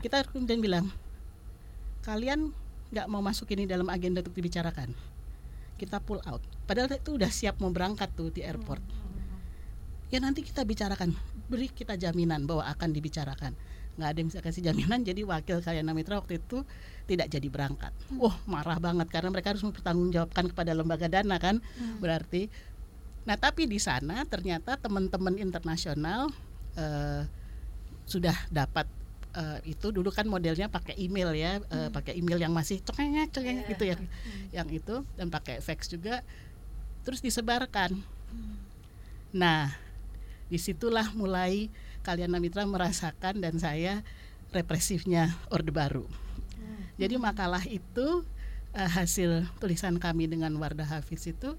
kita 0.00 0.24
kemudian 0.30 0.62
bilang 0.62 0.86
kalian 2.00 2.50
nggak 2.90 3.06
mau 3.06 3.22
masuk 3.22 3.52
ini 3.54 3.68
dalam 3.68 3.86
agenda 3.92 4.24
untuk 4.24 4.34
dibicarakan. 4.34 4.96
Kita 5.76 6.00
pull 6.00 6.20
out. 6.28 6.42
Padahal 6.64 6.92
itu 6.92 7.16
udah 7.16 7.30
siap 7.32 7.60
mau 7.60 7.72
berangkat 7.72 8.12
tuh 8.12 8.28
di 8.32 8.44
airport. 8.44 8.82
Ya 10.10 10.18
nanti 10.18 10.42
kita 10.42 10.66
bicarakan. 10.66 11.14
Beri 11.46 11.70
kita 11.70 11.94
jaminan 11.94 12.44
bahwa 12.44 12.66
akan 12.66 12.90
dibicarakan 12.90 13.54
nggak 14.00 14.16
ada 14.16 14.18
yang 14.24 14.28
bisa 14.32 14.40
kasih 14.40 14.62
jaminan 14.64 15.04
jadi 15.04 15.20
wakil 15.28 15.60
Kalyana 15.60 15.92
Mitra 15.92 16.24
waktu 16.24 16.40
itu 16.40 16.64
tidak 17.10 17.26
jadi 17.26 17.48
berangkat. 17.50 17.90
Hmm. 18.06 18.22
Wah 18.22 18.36
marah 18.46 18.78
banget 18.78 19.10
karena 19.10 19.34
mereka 19.34 19.50
harus 19.50 19.66
mempertanggungjawabkan 19.66 20.54
kepada 20.54 20.70
lembaga 20.78 21.10
dana 21.10 21.42
kan 21.42 21.58
hmm. 21.58 21.98
berarti. 21.98 22.46
Nah 23.26 23.34
tapi 23.34 23.66
di 23.66 23.82
sana 23.82 24.22
ternyata 24.30 24.78
teman-teman 24.78 25.34
internasional 25.42 26.30
uh, 26.78 27.22
sudah 28.06 28.34
dapat 28.54 28.86
uh, 29.34 29.58
itu 29.66 29.90
dulu 29.90 30.14
kan 30.14 30.30
modelnya 30.30 30.70
pakai 30.70 30.94
email 31.02 31.34
ya 31.34 31.58
uh, 31.58 31.90
hmm. 31.90 31.90
pakai 31.90 32.14
email 32.14 32.38
yang 32.38 32.54
masih 32.54 32.78
cengeng 32.86 33.26
cengeng 33.34 33.66
yeah. 33.66 33.70
gitu 33.74 33.84
ya 33.90 33.96
hmm. 33.98 34.46
yang 34.54 34.68
itu 34.70 35.02
dan 35.18 35.26
pakai 35.34 35.58
fax 35.58 35.90
juga 35.90 36.22
terus 37.02 37.18
disebarkan. 37.18 37.98
Hmm. 38.30 38.54
Nah 39.34 39.74
di 40.46 40.58
situlah 40.58 41.10
mulai 41.14 41.70
kalian 42.06 42.34
Mitra 42.38 42.66
merasakan 42.66 43.38
dan 43.42 43.58
saya 43.58 44.02
represifnya 44.50 45.38
Orde 45.50 45.70
Baru. 45.70 46.06
Hmm. 47.00 47.08
Jadi 47.08 47.16
makalah 47.16 47.64
itu 47.64 48.28
uh, 48.76 48.90
hasil 48.92 49.48
tulisan 49.56 49.96
kami 49.96 50.28
dengan 50.28 50.52
Wardah 50.60 51.00
Hafiz 51.00 51.24
itu 51.24 51.56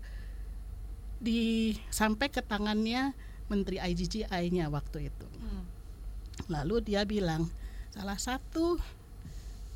di 1.18 1.74
sampai 1.90 2.30
ke 2.30 2.46
tangannya 2.46 3.18
Menteri 3.50 3.82
IGGI-nya 3.82 4.70
waktu 4.70 5.10
itu. 5.10 5.26
Hmm. 5.26 5.66
Lalu 6.46 6.94
dia 6.94 7.02
bilang 7.10 7.50
salah 7.90 8.22
satu 8.22 8.78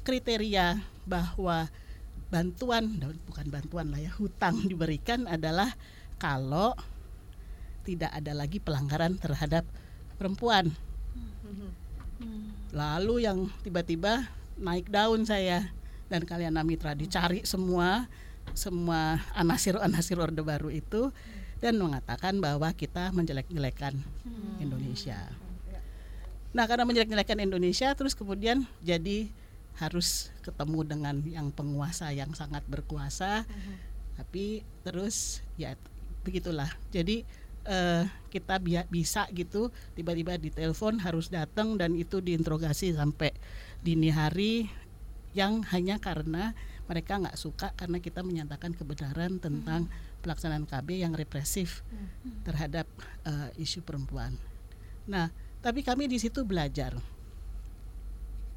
kriteria 0.05 0.85
bahwa 1.09 1.65
bantuan 2.29 2.93
bukan 3.25 3.47
bantuan 3.49 3.89
lah 3.89 3.97
ya 4.05 4.13
hutang 4.21 4.69
diberikan 4.69 5.25
adalah 5.25 5.73
kalau 6.21 6.77
tidak 7.89 8.13
ada 8.13 8.37
lagi 8.37 8.61
pelanggaran 8.61 9.17
terhadap 9.17 9.65
perempuan. 10.21 10.69
Lalu 12.69 13.25
yang 13.25 13.49
tiba-tiba 13.65 14.29
naik 14.55 14.87
daun 14.91 15.27
saya 15.27 15.71
dan 16.07 16.23
kalian 16.23 16.55
Mitra 16.63 16.93
dicari 16.95 17.43
semua 17.43 18.07
semua 18.53 19.19
anasir-anasir 19.33 20.15
Orde 20.21 20.45
Baru 20.45 20.69
itu 20.69 21.09
dan 21.59 21.81
mengatakan 21.81 22.37
bahwa 22.37 22.69
kita 22.75 23.09
menjelek-jelekan 23.15 23.97
hmm. 23.97 24.61
Indonesia. 24.61 25.17
Nah, 26.55 26.69
karena 26.69 26.87
menjelek-jelekan 26.87 27.41
Indonesia 27.41 27.91
terus 27.97 28.13
kemudian 28.13 28.63
jadi 28.79 29.27
harus 29.75 30.31
ketemu 30.39 30.87
dengan 30.87 31.15
yang 31.27 31.51
penguasa 31.51 32.13
yang 32.15 32.31
sangat 32.31 32.63
berkuasa. 32.69 33.43
Hmm. 33.43 33.75
Tapi 34.15 34.63
terus 34.85 35.43
ya 35.59 35.75
begitulah. 36.23 36.71
Jadi 36.95 37.27
uh, 37.67 38.07
kita 38.31 38.61
bi 38.61 38.79
bisa 38.87 39.27
gitu 39.35 39.73
tiba-tiba 39.97 40.39
ditelepon 40.39 41.03
harus 41.03 41.27
datang 41.27 41.75
dan 41.75 41.97
itu 41.97 42.23
diinterogasi 42.23 42.95
sampai 42.95 43.35
dini 43.85 44.09
hari 44.09 44.65
yang 45.37 45.61
hanya 45.69 46.01
karena 46.01 46.57
mereka 46.89 47.21
nggak 47.21 47.37
suka 47.37 47.69
karena 47.77 48.01
kita 48.01 48.25
menyatakan 48.25 48.73
kebenaran 48.73 49.37
tentang 49.37 49.85
hmm. 49.85 50.25
pelaksanaan 50.25 50.65
KB 50.65 51.05
yang 51.05 51.13
represif 51.13 51.85
hmm. 51.93 52.41
terhadap 52.41 52.89
uh, 53.29 53.53
isu 53.61 53.85
perempuan. 53.85 54.33
Nah, 55.05 55.29
tapi 55.61 55.85
kami 55.85 56.09
di 56.09 56.17
situ 56.17 56.41
belajar. 56.41 56.97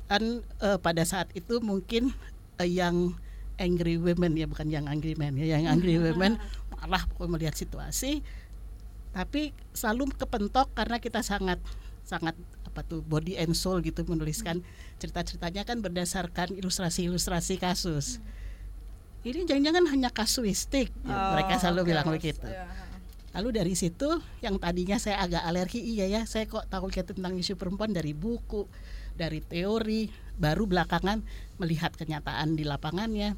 Dan 0.08 0.40
uh, 0.64 0.80
pada 0.80 1.04
saat 1.04 1.28
itu 1.36 1.60
mungkin 1.60 2.16
uh, 2.56 2.64
yang 2.64 3.12
angry 3.60 4.00
women 4.00 4.32
ya 4.38 4.46
bukan 4.48 4.70
yang 4.72 4.88
angry 4.88 5.12
men 5.18 5.36
ya, 5.36 5.58
yang 5.60 5.68
angry 5.68 6.00
women 6.00 6.40
malah 6.72 7.04
melihat 7.26 7.58
situasi 7.58 8.22
tapi 9.10 9.50
selalu 9.74 10.14
kepentok 10.14 10.70
karena 10.78 11.02
kita 11.02 11.26
sangat 11.26 11.58
sangat 12.06 12.38
apa 12.68 12.84
tuh 12.84 13.00
body 13.00 13.40
and 13.40 13.56
soul 13.56 13.80
gitu 13.80 14.04
menuliskan 14.04 14.60
cerita-ceritanya 15.00 15.64
kan 15.64 15.80
berdasarkan 15.80 16.52
ilustrasi-ilustrasi 16.54 17.56
kasus. 17.56 18.20
Ini 19.24 19.48
jangan-jangan 19.48 19.84
hanya 19.90 20.10
kasuistik, 20.14 20.94
ya, 21.02 21.10
oh, 21.10 21.28
mereka 21.34 21.58
selalu 21.58 21.80
okay. 21.82 21.88
bilang 21.90 22.06
begitu. 22.12 22.46
Yeah. 22.46 22.70
Lalu 23.34 23.48
dari 23.60 23.74
situ 23.74 24.08
yang 24.40 24.56
tadinya 24.62 24.96
saya 24.96 25.24
agak 25.24 25.42
alergi, 25.42 25.82
iya 25.82 26.06
ya, 26.06 26.22
saya 26.24 26.46
kok 26.46 26.70
tahu 26.70 26.88
tentang 26.92 27.34
isu 27.34 27.58
perempuan 27.58 27.90
dari 27.90 28.14
buku, 28.14 28.64
dari 29.18 29.42
teori, 29.42 30.08
baru 30.38 30.64
belakangan 30.64 31.24
melihat 31.58 31.92
kenyataan 31.98 32.54
di 32.54 32.64
lapangannya. 32.64 33.34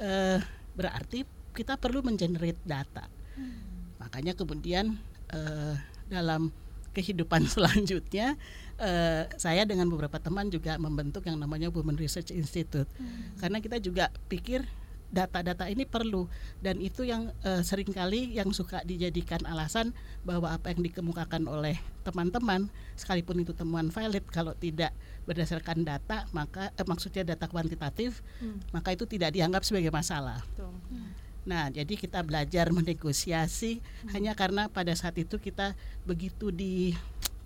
Eh, 0.00 0.38
berarti 0.72 1.28
kita 1.52 1.76
perlu 1.76 2.00
mengenerate 2.00 2.62
data. 2.64 3.06
Hmm 3.36 3.70
makanya 4.00 4.32
kemudian 4.32 4.96
uh, 5.30 5.76
dalam 6.08 6.50
kehidupan 6.92 7.46
selanjutnya 7.54 8.34
uh, 8.80 9.24
saya 9.38 9.62
dengan 9.66 9.86
beberapa 9.90 10.18
teman 10.18 10.50
juga 10.50 10.76
membentuk 10.76 11.26
yang 11.26 11.38
namanya 11.38 11.70
Women 11.70 11.98
Research 11.98 12.34
Institute 12.34 12.88
hmm. 12.98 13.38
karena 13.38 13.58
kita 13.62 13.78
juga 13.78 14.10
pikir 14.26 14.66
data-data 15.10 15.66
ini 15.66 15.82
perlu 15.82 16.30
dan 16.62 16.78
itu 16.78 17.02
yang 17.02 17.34
uh, 17.42 17.60
sering 17.66 17.90
kali 17.90 18.30
yang 18.38 18.54
suka 18.54 18.78
dijadikan 18.86 19.42
alasan 19.42 19.90
bahwa 20.22 20.54
apa 20.54 20.70
yang 20.70 20.86
dikemukakan 20.86 21.50
oleh 21.50 21.76
teman-teman 22.06 22.70
sekalipun 22.94 23.42
itu 23.42 23.50
temuan 23.50 23.90
valid 23.90 24.22
kalau 24.30 24.54
tidak 24.54 24.94
berdasarkan 25.26 25.82
data 25.82 26.30
maka 26.30 26.70
eh, 26.78 26.86
maksudnya 26.86 27.34
data 27.34 27.50
kuantitatif 27.50 28.22
hmm. 28.38 28.70
maka 28.70 28.94
itu 28.94 29.04
tidak 29.04 29.34
dianggap 29.34 29.66
sebagai 29.66 29.90
masalah. 29.90 30.40
Hmm. 30.56 31.10
Nah, 31.50 31.66
jadi 31.66 31.98
kita 31.98 32.22
belajar 32.22 32.70
menegosiasi 32.70 33.82
hanya 34.14 34.38
karena 34.38 34.70
pada 34.70 34.94
saat 34.94 35.18
itu 35.18 35.34
kita 35.42 35.74
begitu 36.06 36.54
di 36.54 36.94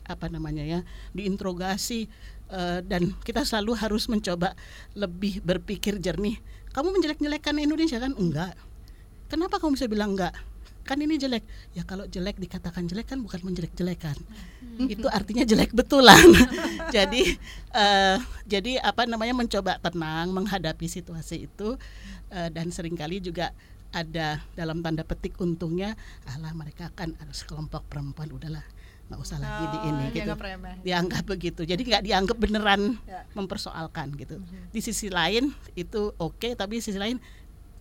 apa 0.05 0.29
namanya 0.29 0.61
ya, 0.61 0.81
diinterogasi 1.17 2.13
uh, 2.53 2.85
dan 2.85 3.17
kita 3.25 3.49
selalu 3.49 3.73
harus 3.81 4.05
mencoba 4.13 4.53
lebih 4.93 5.41
berpikir 5.41 5.97
jernih. 5.97 6.37
Kamu 6.77 6.93
menjelek-jelekan 6.93 7.57
Indonesia 7.57 7.97
kan? 7.97 8.13
Enggak. 8.13 8.53
Kenapa 9.33 9.57
kamu 9.57 9.73
bisa 9.73 9.89
bilang 9.89 10.13
enggak? 10.13 10.37
Kan 10.85 11.01
ini 11.01 11.17
jelek. 11.17 11.49
Ya 11.73 11.89
kalau 11.89 12.05
jelek 12.05 12.37
dikatakan 12.37 12.85
jelek 12.85 13.09
kan 13.09 13.25
bukan 13.25 13.41
menjelek-jelekan. 13.41 14.21
Itu 14.85 15.09
artinya 15.09 15.49
jelek 15.49 15.73
betulan. 15.73 16.29
jadi 16.95 17.41
uh, 17.73 18.21
jadi 18.45 18.85
apa 18.85 19.09
namanya 19.09 19.33
mencoba 19.33 19.81
tenang 19.81 20.29
menghadapi 20.37 20.85
situasi 20.85 21.49
itu 21.49 21.81
uh, 22.29 22.49
dan 22.53 22.69
sering 22.69 23.01
kali 23.01 23.25
juga 23.25 23.57
ada 23.95 24.43
dalam 24.59 24.83
tanda 24.83 25.07
petik 25.07 25.39
untungnya 25.39 25.95
alah 26.27 26.51
mereka 26.53 26.91
kan 26.93 27.15
ada 27.23 27.31
sekelompok 27.31 27.87
perempuan 27.87 28.35
udahlah 28.35 28.67
nggak 29.05 29.21
usah 29.21 29.37
lagi 29.37 29.65
oh, 29.69 29.71
di 29.71 29.79
ini 29.85 30.05
gitu. 30.17 30.33
dianggap 30.81 31.25
begitu. 31.29 31.61
Jadi 31.69 31.83
nggak 31.85 32.03
dianggap 32.09 32.37
beneran 32.41 32.97
ya. 33.05 33.23
mempersoalkan 33.37 34.17
gitu. 34.17 34.41
Mm 34.41 34.45
-hmm. 34.49 34.65
di 34.73 34.81
sisi 34.81 35.13
lain 35.13 35.53
itu 35.77 36.09
oke 36.17 36.41
okay, 36.41 36.53
tapi 36.57 36.81
di 36.81 36.83
sisi 36.83 36.97
lain 36.97 37.21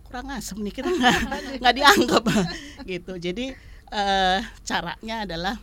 kurang 0.04 0.28
asem 0.30 0.60
nih 0.60 0.70
kita 0.70 0.92
nggak 1.00 1.64
nggak 1.64 1.74
dianggap 1.74 2.24
gitu. 2.84 3.12
Jadi 3.16 3.56
uh, 3.88 4.38
caranya 4.68 5.24
adalah 5.24 5.56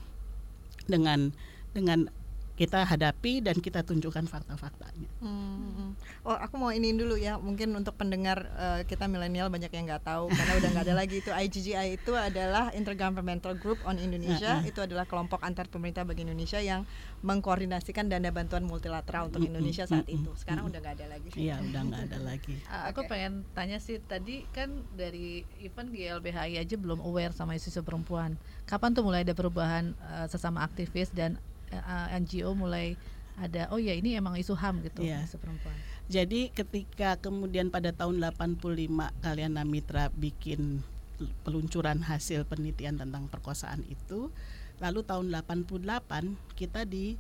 dengan 0.89 1.29
dengan 1.77 2.09
kita 2.61 2.85
hadapi 2.85 3.41
dan 3.41 3.57
kita 3.57 3.81
tunjukkan 3.81 4.29
fakta-faktanya. 4.29 5.09
Hmm. 5.17 5.97
Oh, 6.21 6.37
aku 6.37 6.61
mau 6.61 6.69
iniin 6.69 6.93
dulu 6.93 7.17
ya. 7.17 7.41
Mungkin 7.41 7.73
untuk 7.73 7.97
pendengar 7.97 8.45
uh, 8.53 8.85
kita 8.85 9.09
milenial 9.09 9.49
banyak 9.49 9.73
yang 9.73 9.89
nggak 9.89 10.05
tahu 10.05 10.29
karena 10.29 10.53
udah 10.61 10.69
nggak 10.69 10.85
ada 10.85 10.93
lagi 10.93 11.25
itu 11.25 11.33
IGGI 11.33 11.97
itu 11.97 12.13
adalah 12.13 12.69
Intergovernmental 12.77 13.57
Group 13.57 13.81
on 13.81 13.97
Indonesia. 13.97 14.61
Uh, 14.61 14.61
uh. 14.61 14.69
Itu 14.69 14.85
adalah 14.85 15.09
kelompok 15.09 15.41
antar 15.41 15.65
pemerintah 15.73 16.05
bagi 16.05 16.21
Indonesia 16.21 16.61
yang 16.61 16.85
mengkoordinasikan 17.25 18.05
dana 18.13 18.29
bantuan 18.29 18.61
multilateral 18.61 19.33
untuk 19.33 19.41
Indonesia 19.41 19.89
saat 19.89 20.05
itu. 20.05 20.29
Sekarang 20.37 20.69
udah 20.69 20.85
nggak 20.85 21.01
ada 21.01 21.17
lagi. 21.17 21.29
Iya, 21.33 21.65
udah 21.65 21.81
nggak 21.81 22.01
ada 22.13 22.19
lagi. 22.21 22.55
Uh, 22.69 22.85
aku 22.93 23.01
okay. 23.01 23.09
pengen 23.09 23.41
tanya 23.57 23.81
sih 23.81 23.97
tadi 24.05 24.45
kan 24.53 24.85
dari 24.93 25.41
event 25.65 25.89
GLBHI 25.89 26.61
aja 26.61 26.75
belum 26.77 27.01
aware 27.01 27.33
sama 27.33 27.57
isu-isu 27.57 27.81
perempuan. 27.81 28.37
Kapan 28.69 28.93
tuh 28.93 29.01
mulai 29.01 29.25
ada 29.25 29.33
perubahan 29.33 29.97
uh, 30.13 30.29
sesama 30.29 30.61
aktivis 30.61 31.09
dan 31.09 31.41
uh, 31.73 32.07
eh, 32.11 32.19
NGO 32.21 32.51
mulai 32.53 32.99
ada 33.39 33.71
oh 33.73 33.79
ya 33.79 33.95
ini 33.95 34.13
emang 34.19 34.37
isu 34.37 34.53
HAM 34.53 34.85
gitu 34.85 35.01
yeah. 35.07 35.23
isu 35.23 35.39
perempuan. 35.39 35.73
Jadi 36.11 36.51
ketika 36.51 37.15
kemudian 37.17 37.71
pada 37.71 37.95
tahun 37.95 38.19
85 38.19 38.91
kalian 39.23 39.55
Mitra 39.63 40.11
bikin 40.11 40.83
peluncuran 41.47 42.03
hasil 42.03 42.43
penelitian 42.49 42.99
tentang 42.99 43.31
perkosaan 43.31 43.85
itu, 43.87 44.27
lalu 44.83 44.99
tahun 45.07 45.31
88 45.31 46.57
kita 46.59 46.83
di 46.83 47.15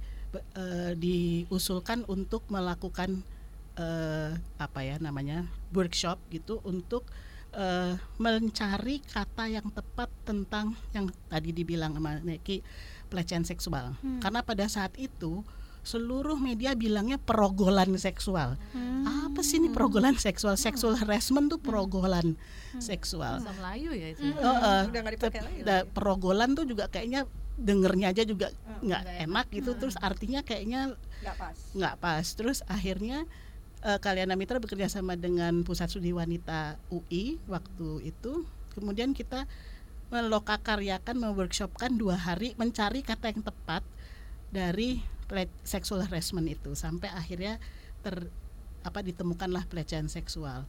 uh, 0.57 0.91
diusulkan 0.97 2.03
untuk 2.11 2.43
melakukan 2.51 3.23
uh, 3.79 4.35
apa 4.59 4.79
ya 4.83 4.95
namanya 4.99 5.47
workshop 5.71 6.19
gitu 6.33 6.59
untuk 6.67 7.07
uh, 7.55 7.95
mencari 8.19 8.99
kata 9.03 9.47
yang 9.47 9.67
tepat 9.71 10.09
tentang 10.27 10.75
yang 10.95 11.07
tadi 11.31 11.55
dibilang 11.55 11.95
sama 11.95 12.19
Neki 12.19 12.63
pelecehan 13.11 13.43
seksual. 13.43 13.99
Hmm. 13.99 14.23
Karena 14.23 14.39
pada 14.39 14.63
saat 14.71 14.95
itu 14.95 15.43
seluruh 15.81 16.37
media 16.37 16.77
bilangnya 16.77 17.17
perogolan 17.17 17.97
seksual. 17.97 18.55
Hmm. 18.71 19.33
Apa 19.33 19.41
sih 19.41 19.57
ini 19.57 19.73
perogolan 19.73 20.15
seksual? 20.15 20.55
Hmm. 20.55 20.63
Sexual 20.63 20.93
harassment 20.95 21.51
tuh 21.51 21.59
hmm. 21.59 21.67
perogolan 21.67 22.27
hmm. 22.39 22.79
seksual. 22.81 23.41
Bahasa 23.41 23.53
Melayu 23.59 23.91
ya 23.91 24.07
itu. 24.13 24.23
Hmm. 24.23 24.39
Uh, 24.39 24.47
uh, 24.47 24.81
Udah 24.87 24.99
gak 25.03 25.13
dipakai 25.19 25.41
lagi. 25.43 25.59
Da, 25.67 25.83
perogolan 25.83 26.55
tuh 26.55 26.65
juga 26.69 26.87
kayaknya 26.87 27.27
dengernya 27.61 28.15
aja 28.15 28.23
juga 28.25 28.47
hmm, 28.49 28.87
nggak 28.87 29.03
hmm. 29.03 29.23
enak 29.27 29.45
gitu. 29.51 29.71
Hmm. 29.73 29.79
Terus 29.83 29.95
artinya 29.99 30.41
kayaknya 30.45 30.81
nggak 31.25 31.35
pas. 31.35 31.57
Nggak 31.73 31.95
pas. 31.97 32.25
Terus 32.37 32.57
akhirnya 32.69 33.25
uh, 33.81 33.97
Kaliana 33.97 34.37
Mitra 34.37 34.61
bekerja 34.61 34.87
sama 34.87 35.17
dengan 35.17 35.65
Pusat 35.65 35.97
Studi 35.97 36.13
Wanita 36.13 36.77
UI 36.93 37.41
waktu 37.49 38.13
itu. 38.13 38.45
Kemudian 38.71 39.11
kita 39.11 39.49
melokakaryakan, 40.11 41.15
meworkshopkan 41.17 41.95
dua 41.95 42.19
hari 42.19 42.53
mencari 42.59 43.01
kata 43.01 43.31
yang 43.31 43.41
tepat 43.41 43.81
dari 44.51 44.99
sexual 45.63 46.03
harassment 46.03 46.51
itu 46.51 46.75
sampai 46.75 47.07
akhirnya 47.15 47.55
ter 48.03 48.27
apa 48.83 48.99
ditemukanlah 48.99 49.63
pelecehan 49.71 50.11
seksual. 50.11 50.67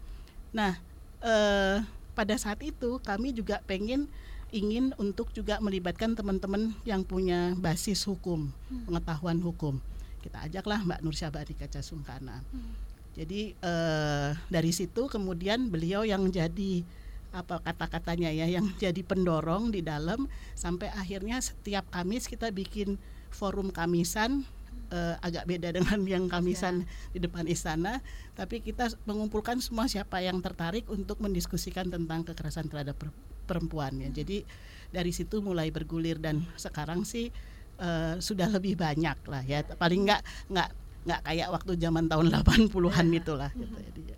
Nah, 0.55 0.79
eh, 1.25 1.83
pada 2.15 2.35
saat 2.39 2.63
itu 2.63 3.03
kami 3.03 3.35
juga 3.35 3.59
pengen 3.67 4.07
ingin 4.53 4.93
untuk 5.01 5.33
juga 5.33 5.57
melibatkan 5.59 6.13
teman-teman 6.13 6.77
yang 6.85 7.03
punya 7.03 7.57
basis 7.57 8.05
hukum, 8.05 8.53
hmm. 8.53 8.85
pengetahuan 8.87 9.41
hukum. 9.41 9.81
Kita 10.21 10.47
ajaklah 10.47 10.85
Mbak 10.85 11.01
Nur 11.03 11.17
Syabari 11.17 11.57
Kaca 11.57 11.81
Sungkana. 11.81 12.45
Hmm. 12.53 12.73
Jadi 13.17 13.57
eh, 13.57 14.31
dari 14.53 14.73
situ 14.73 15.09
kemudian 15.09 15.73
beliau 15.73 16.05
yang 16.05 16.29
jadi 16.29 16.85
apa 17.33 17.65
kata-katanya 17.65 18.29
ya 18.29 18.47
yang 18.47 18.69
jadi 18.77 19.01
pendorong 19.03 19.73
di 19.73 19.81
dalam 19.81 20.29
sampai 20.53 20.93
akhirnya 20.93 21.41
setiap 21.41 21.89
Kamis 21.89 22.29
kita 22.29 22.53
bikin 22.53 23.01
forum 23.33 23.73
Kamisan 23.73 24.45
uh, 24.93 25.17
agak 25.25 25.49
beda 25.49 25.73
dengan 25.73 26.05
yang 26.13 26.29
Kamisan 26.29 26.85
ya. 26.85 27.17
di 27.17 27.19
depan 27.25 27.49
istana 27.49 28.05
tapi 28.37 28.61
kita 28.61 28.93
mengumpulkan 29.09 29.59
semua 29.65 29.89
siapa 29.89 30.21
yang 30.21 30.39
tertarik 30.45 30.85
untuk 30.93 31.19
mendiskusikan 31.25 31.89
tentang 31.89 32.23
kekerasan 32.29 32.69
terhadap 32.69 33.01
perempuan 33.49 33.93
ya. 33.99 34.09
Hmm. 34.09 34.17
Jadi 34.17 34.45
dari 34.93 35.13
situ 35.13 35.41
mulai 35.41 35.73
bergulir 35.73 36.21
dan 36.21 36.45
sekarang 36.55 37.03
sih 37.03 37.33
uh, 37.81 38.21
sudah 38.21 38.49
lebih 38.53 38.77
banyak 38.77 39.19
lah 39.27 39.43
ya. 39.45 39.65
Paling 39.65 40.09
nggak 40.09 40.23
nggak 40.53 40.69
nggak 41.03 41.21
kayak 41.27 41.49
waktu 41.51 41.73
zaman 41.83 42.07
tahun 42.07 42.31
80-an 42.31 43.07
ya. 43.11 43.19
itulah 43.19 43.51
gitu. 43.57 43.77
Jadi, 43.77 44.03
ya. 44.15 44.17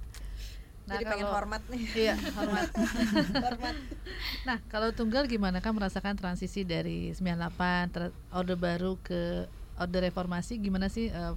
Nah, 0.84 1.00
Jadi 1.00 1.04
kalau, 1.08 1.16
pengen 1.16 1.32
hormat 1.32 1.62
nih. 1.72 1.82
Iya, 1.96 2.14
hormat. 2.36 2.68
hormat. 3.40 3.74
Nah, 4.44 4.58
kalau 4.68 4.88
tunggal 4.92 5.24
gimana 5.24 5.64
kan 5.64 5.72
merasakan 5.72 6.12
transisi 6.12 6.60
dari 6.60 7.16
98 7.16 7.88
ter 7.88 8.02
orde 8.28 8.52
baru 8.52 9.00
ke 9.00 9.48
orde 9.80 9.98
reformasi 10.04 10.60
gimana 10.60 10.92
sih 10.92 11.08
uh, 11.08 11.32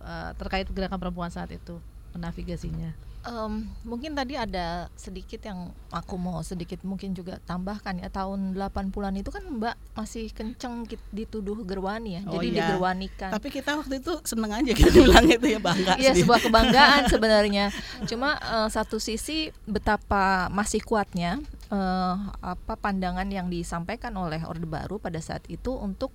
uh, 0.00 0.30
terkait 0.40 0.64
gerakan 0.72 0.96
perempuan 0.96 1.28
saat 1.28 1.52
itu 1.52 1.76
menavigasinya? 2.16 2.96
Um, 3.24 3.72
mungkin 3.88 4.12
tadi 4.12 4.36
ada 4.36 4.92
sedikit 5.00 5.40
yang 5.48 5.72
aku 5.88 6.20
mau 6.20 6.44
sedikit 6.44 6.84
mungkin 6.84 7.16
juga 7.16 7.40
tambahkan 7.48 7.96
ya 7.96 8.12
tahun 8.12 8.52
80-an 8.52 9.16
itu 9.16 9.32
kan 9.32 9.44
Mbak 9.48 9.96
masih 9.96 10.28
kenceng 10.36 10.84
dituduh 11.08 11.56
gerwani 11.64 12.20
ya. 12.20 12.22
Oh 12.28 12.36
jadi 12.36 12.48
iya. 12.52 12.56
digerwanikan. 12.68 13.30
Tapi 13.32 13.48
kita 13.48 13.80
waktu 13.80 14.04
itu 14.04 14.12
seneng 14.28 14.52
aja 14.52 14.72
kita 14.76 14.92
bilang 14.92 15.24
itu 15.24 15.46
ya 15.56 15.60
bangga. 15.60 15.96
Iya, 15.96 16.12
sebuah 16.12 16.40
kebanggaan 16.44 17.00
sebenarnya. 17.12 17.72
Cuma 18.04 18.36
uh, 18.44 18.68
satu 18.68 19.00
sisi 19.00 19.48
betapa 19.64 20.52
masih 20.52 20.84
kuatnya 20.84 21.40
uh, 21.72 22.16
apa 22.44 22.76
pandangan 22.76 23.26
yang 23.32 23.48
disampaikan 23.48 24.12
oleh 24.20 24.44
Orde 24.44 24.68
Baru 24.68 25.00
pada 25.00 25.18
saat 25.24 25.48
itu 25.48 25.72
untuk 25.72 26.12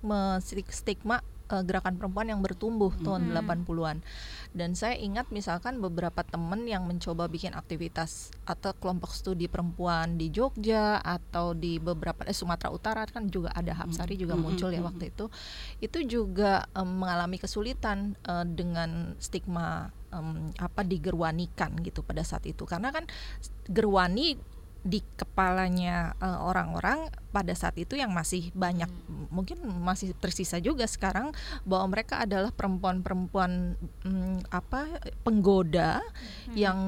stigma 0.70 1.26
uh, 1.50 1.62
gerakan 1.66 1.98
perempuan 1.98 2.30
yang 2.30 2.40
bertumbuh 2.40 2.94
hmm. 2.94 3.02
tahun 3.02 3.22
80-an 3.34 3.96
dan 4.50 4.74
saya 4.74 4.98
ingat 4.98 5.30
misalkan 5.30 5.78
beberapa 5.78 6.26
temen 6.26 6.66
yang 6.66 6.82
mencoba 6.82 7.30
bikin 7.30 7.54
aktivitas 7.54 8.34
atau 8.42 8.74
kelompok 8.74 9.14
studi 9.14 9.46
perempuan 9.46 10.18
di 10.18 10.34
Jogja 10.34 10.98
atau 10.98 11.54
di 11.54 11.78
beberapa 11.78 12.26
eh, 12.26 12.34
Sumatera 12.34 12.74
Utara 12.74 13.02
kan 13.06 13.30
juga 13.30 13.54
ada 13.54 13.70
Hapsari 13.78 14.18
juga 14.18 14.34
hmm, 14.34 14.42
muncul 14.42 14.74
ya 14.74 14.82
hmm, 14.82 14.88
waktu 14.90 15.04
hmm. 15.06 15.12
itu. 15.14 15.24
Itu 15.78 15.98
juga 16.02 16.66
um, 16.74 17.06
mengalami 17.06 17.38
kesulitan 17.38 18.18
uh, 18.26 18.42
dengan 18.42 19.14
stigma 19.22 19.94
um, 20.10 20.50
apa 20.58 20.82
digerwanikan 20.82 21.78
gitu 21.86 22.02
pada 22.02 22.26
saat 22.26 22.42
itu. 22.50 22.66
Karena 22.66 22.90
kan 22.90 23.06
gerwani 23.70 24.34
di 24.80 25.04
kepalanya 25.16 26.16
eh, 26.16 26.38
orang-orang 26.40 27.12
pada 27.30 27.52
saat 27.52 27.76
itu 27.76 27.94
yang 27.94 28.10
masih 28.10 28.48
banyak 28.56 28.88
hmm. 28.88 29.28
mungkin 29.28 29.60
masih 29.84 30.16
tersisa 30.16 30.56
juga 30.58 30.88
sekarang 30.88 31.36
bahwa 31.68 31.92
mereka 31.92 32.24
adalah 32.24 32.50
perempuan-perempuan 32.50 33.76
hmm, 34.04 34.48
apa 34.48 34.88
penggoda 35.22 36.00
hmm. 36.48 36.54
yang 36.56 36.78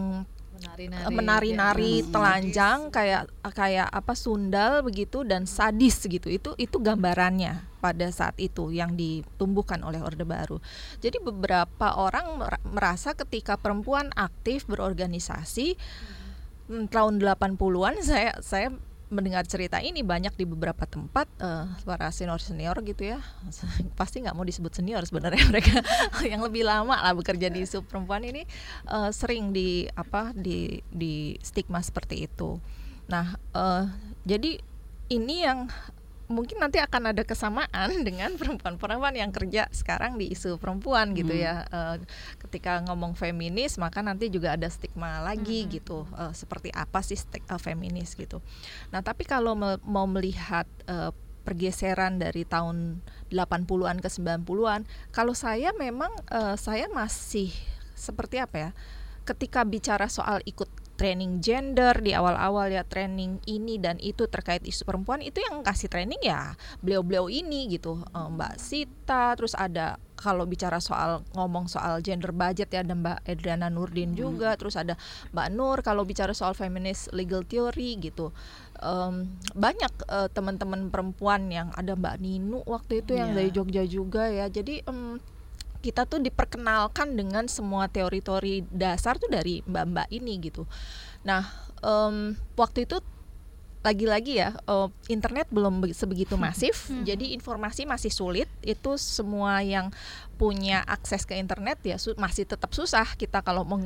menari-nari 1.11 2.07
ya. 2.07 2.09
telanjang 2.15 2.79
sadis. 2.87 2.95
kayak 2.95 3.23
kayak 3.51 3.89
apa 3.91 4.13
sundal 4.15 4.87
begitu 4.87 5.27
dan 5.27 5.43
sadis 5.43 5.99
gitu 6.07 6.31
itu 6.31 6.55
itu 6.55 6.77
gambarannya 6.79 7.67
pada 7.83 8.07
saat 8.15 8.39
itu 8.39 8.71
yang 8.71 8.95
ditumbuhkan 8.95 9.83
oleh 9.83 9.99
Orde 9.99 10.23
Baru. 10.23 10.63
Jadi 11.03 11.19
beberapa 11.19 11.99
orang 11.99 12.39
merasa 12.63 13.11
ketika 13.19 13.59
perempuan 13.59 14.15
aktif 14.15 14.63
berorganisasi 14.71 15.75
Hmm, 15.75 16.22
tahun 16.69 17.21
80-an 17.21 17.95
saya 18.03 18.39
saya 18.41 18.73
mendengar 19.13 19.45
cerita 19.45 19.77
ini 19.85 20.01
banyak 20.01 20.33
di 20.33 20.49
beberapa 20.49 20.89
tempat 20.89 21.29
uh, 21.45 21.69
para 21.85 22.09
senior 22.09 22.41
senior 22.41 22.81
gitu 22.81 23.13
ya. 23.13 23.21
Pasti 24.01 24.25
nggak 24.25 24.33
mau 24.33 24.43
disebut 24.43 24.73
senior 24.73 25.05
sebenarnya 25.05 25.45
mereka 25.53 25.85
yang 26.25 26.41
lebih 26.41 26.65
lama 26.65 26.97
lah 26.97 27.13
bekerja 27.13 27.53
di 27.53 27.69
sub 27.69 27.85
perempuan 27.85 28.25
ini 28.25 28.49
uh, 28.89 29.13
sering 29.13 29.53
di 29.53 29.85
apa 29.93 30.33
di 30.33 30.81
di 30.89 31.37
stigma 31.45 31.85
seperti 31.85 32.25
itu. 32.25 32.57
Nah 33.13 33.37
uh, 33.53 33.85
jadi 34.25 34.57
ini 35.13 35.45
yang 35.45 35.69
mungkin 36.33 36.59
nanti 36.59 36.81
akan 36.81 37.13
ada 37.13 37.23
kesamaan 37.23 37.93
dengan 38.09 38.35
perempuan-perempuan 38.41 39.15
yang 39.15 39.31
kerja 39.31 39.69
sekarang 39.69 40.17
di 40.17 40.33
isu 40.33 40.57
perempuan 40.57 41.13
gitu 41.13 41.37
hmm. 41.37 41.43
ya. 41.45 41.55
Uh, 41.69 41.97
ketika 42.49 42.81
ngomong 42.89 43.13
feminis 43.15 43.77
maka 43.77 44.01
nanti 44.01 44.33
juga 44.33 44.57
ada 44.57 44.67
stigma 44.73 45.21
lagi 45.21 45.65
hmm. 45.65 45.71
gitu. 45.77 46.09
Uh, 46.17 46.33
seperti 46.33 46.73
apa 46.73 47.05
sih 47.05 47.21
uh, 47.21 47.61
feminis 47.61 48.17
gitu. 48.17 48.41
Nah, 48.91 49.05
tapi 49.05 49.29
kalau 49.29 49.53
me 49.53 49.77
mau 49.85 50.09
melihat 50.09 50.65
uh, 50.89 51.13
pergeseran 51.43 52.23
dari 52.23 52.47
tahun 52.47 53.03
80-an 53.35 53.99
ke 53.99 54.09
90-an, 54.09 54.87
kalau 55.11 55.35
saya 55.35 55.75
memang 55.75 56.11
uh, 56.31 56.55
saya 56.55 56.87
masih 56.89 57.51
seperti 57.99 58.39
apa 58.39 58.57
ya? 58.57 58.71
Ketika 59.23 59.63
bicara 59.63 60.11
soal 60.11 60.43
ikut 60.47 60.71
training 61.03 61.43
gender 61.43 61.99
di 61.99 62.15
awal-awal 62.15 62.71
ya 62.71 62.87
training 62.87 63.43
ini 63.51 63.83
dan 63.83 63.99
itu 63.99 64.31
terkait 64.31 64.63
isu 64.63 64.87
perempuan 64.87 65.19
itu 65.19 65.43
yang 65.43 65.67
kasih 65.67 65.91
training 65.91 66.23
ya 66.23 66.55
beliau-beliau 66.79 67.27
ini 67.27 67.67
gitu. 67.75 67.99
Eh, 68.15 68.29
Mbak 68.31 68.55
Sita 68.63 69.35
terus 69.35 69.59
ada 69.59 69.99
kalau 70.15 70.47
bicara 70.47 70.79
soal 70.79 71.27
ngomong 71.35 71.67
soal 71.67 71.99
gender 71.99 72.31
budget 72.31 72.71
ya 72.71 72.87
ada 72.87 72.95
Mbak 72.95 73.27
Edriana 73.27 73.67
Nurdin 73.67 74.15
juga 74.15 74.55
terus 74.55 74.79
ada 74.79 74.95
Mbak 75.35 75.49
Nur 75.51 75.83
kalau 75.83 76.07
bicara 76.07 76.31
soal 76.31 76.55
feminist 76.55 77.11
legal 77.11 77.43
theory 77.43 77.99
gitu. 77.99 78.31
Um, 78.79 79.35
banyak 79.59 79.91
uh, 80.07 80.31
teman-teman 80.31 80.87
perempuan 80.95 81.51
yang 81.51 81.75
ada 81.75 81.99
Mbak 81.99 82.23
Ninu 82.23 82.63
waktu 82.63 83.03
itu 83.03 83.19
yang 83.19 83.35
Iya. 83.35 83.43
dari 83.43 83.51
Jogja 83.51 83.83
juga 83.83 84.31
ya. 84.31 84.47
Jadi 84.47 84.87
em, 84.87 85.19
kita 85.83 86.07
tuh 86.07 86.23
diperkenalkan 86.23 87.19
dengan 87.19 87.51
semua 87.51 87.91
teori-teori 87.91 88.71
dasar 88.71 89.19
tuh 89.19 89.27
dari 89.27 89.61
mbak-mbak 89.67 90.09
ini 90.15 90.39
gitu. 90.39 90.63
Nah, 91.27 91.43
em, 91.83 92.39
waktu 92.55 92.87
itu 92.87 93.03
lagi-lagi 93.83 94.39
ya 94.39 94.55
eh, 94.55 94.89
internet 95.11 95.51
belum 95.51 95.83
be- 95.83 95.91
sebegitu 95.91 96.39
masif, 96.39 96.87
jadi 97.09 97.35
informasi 97.35 97.83
masih 97.83 98.15
sulit. 98.15 98.47
Itu 98.63 98.95
semua 98.95 99.59
yang 99.67 99.91
punya 100.39 100.87
akses 100.87 101.27
ke 101.27 101.35
internet 101.35 101.83
ya 101.83 101.99
su- 101.99 102.15
masih 102.15 102.47
tetap 102.47 102.71
susah 102.71 103.19
kita 103.19 103.43
kalau 103.43 103.67
mau 103.67 103.83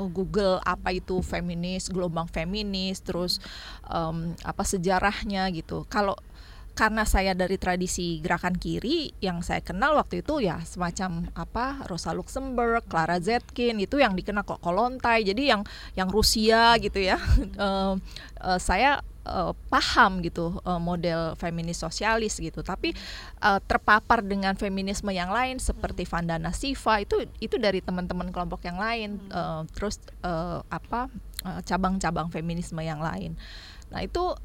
apa 0.60 0.92
itu 0.92 1.24
feminis, 1.24 1.88
gelombang 1.88 2.28
feminis, 2.28 3.00
terus 3.00 3.40
em, 3.88 4.36
apa 4.44 4.62
sejarahnya 4.68 5.48
gitu. 5.56 5.88
Kalau 5.88 6.12
karena 6.76 7.08
saya 7.08 7.32
dari 7.32 7.56
tradisi 7.56 8.20
gerakan 8.20 8.52
kiri 8.60 9.08
yang 9.24 9.40
saya 9.40 9.64
kenal 9.64 9.96
waktu 9.96 10.20
itu 10.20 10.44
ya 10.44 10.60
semacam 10.60 11.24
apa 11.32 11.88
Rosa 11.88 12.12
Luxemburg, 12.12 12.84
Clara 12.84 13.16
Zetkin 13.16 13.80
itu 13.80 13.96
yang 13.96 14.12
dikenal 14.12 14.44
kok 14.44 14.60
Kolontai. 14.60 15.24
Jadi 15.24 15.48
yang 15.48 15.64
yang 15.96 16.12
Rusia 16.12 16.76
gitu 16.76 17.00
ya. 17.00 17.16
Eh, 18.36 18.60
saya 18.60 19.00
eh, 19.24 19.52
paham 19.72 20.20
gitu 20.20 20.60
eh, 20.60 20.76
model 20.76 21.32
feminis 21.40 21.80
sosialis 21.80 22.36
gitu. 22.36 22.60
Tapi 22.60 22.92
terpapar 23.64 24.20
dengan 24.20 24.52
feminisme 24.60 25.08
yang 25.08 25.32
lain 25.32 25.56
seperti 25.56 26.04
Vandana 26.04 26.52
Siva 26.52 27.00
itu 27.00 27.24
itu 27.40 27.56
dari 27.56 27.80
teman-teman 27.80 28.28
kelompok 28.28 28.68
yang 28.68 28.76
lain. 28.76 29.16
Terus 29.72 30.04
apa 30.68 31.08
cabang-cabang 31.64 32.28
feminisme 32.28 32.84
yang 32.84 33.00
lain. 33.00 33.40
Nah 33.88 34.04
itu 34.04 34.36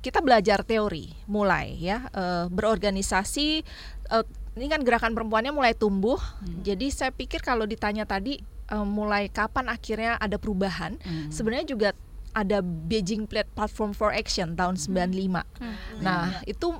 kita 0.00 0.24
belajar 0.24 0.64
teori 0.64 1.12
mulai 1.28 1.76
ya 1.76 2.08
eh, 2.12 2.46
berorganisasi 2.48 3.48
eh, 4.10 4.24
ini 4.58 4.66
kan 4.66 4.82
gerakan 4.82 5.14
perempuannya 5.14 5.54
mulai 5.54 5.78
tumbuh. 5.78 6.18
Jadi 6.66 6.90
saya 6.90 7.14
pikir 7.14 7.38
kalau 7.40 7.64
ditanya 7.68 8.04
tadi 8.08 8.40
eh, 8.42 8.86
mulai 8.86 9.28
kapan 9.30 9.70
akhirnya 9.70 10.16
ada 10.18 10.36
perubahan? 10.40 10.96
Hmm. 11.00 11.28
sebenarnya 11.30 11.66
juga 11.70 11.88
ada 12.34 12.62
Beijing 12.62 13.26
Plat- 13.26 13.50
Platform 13.54 13.90
for 13.94 14.14
Action 14.14 14.54
tahun 14.54 14.78
95 14.78 15.42
nah 16.00 16.40
itu 16.46 16.78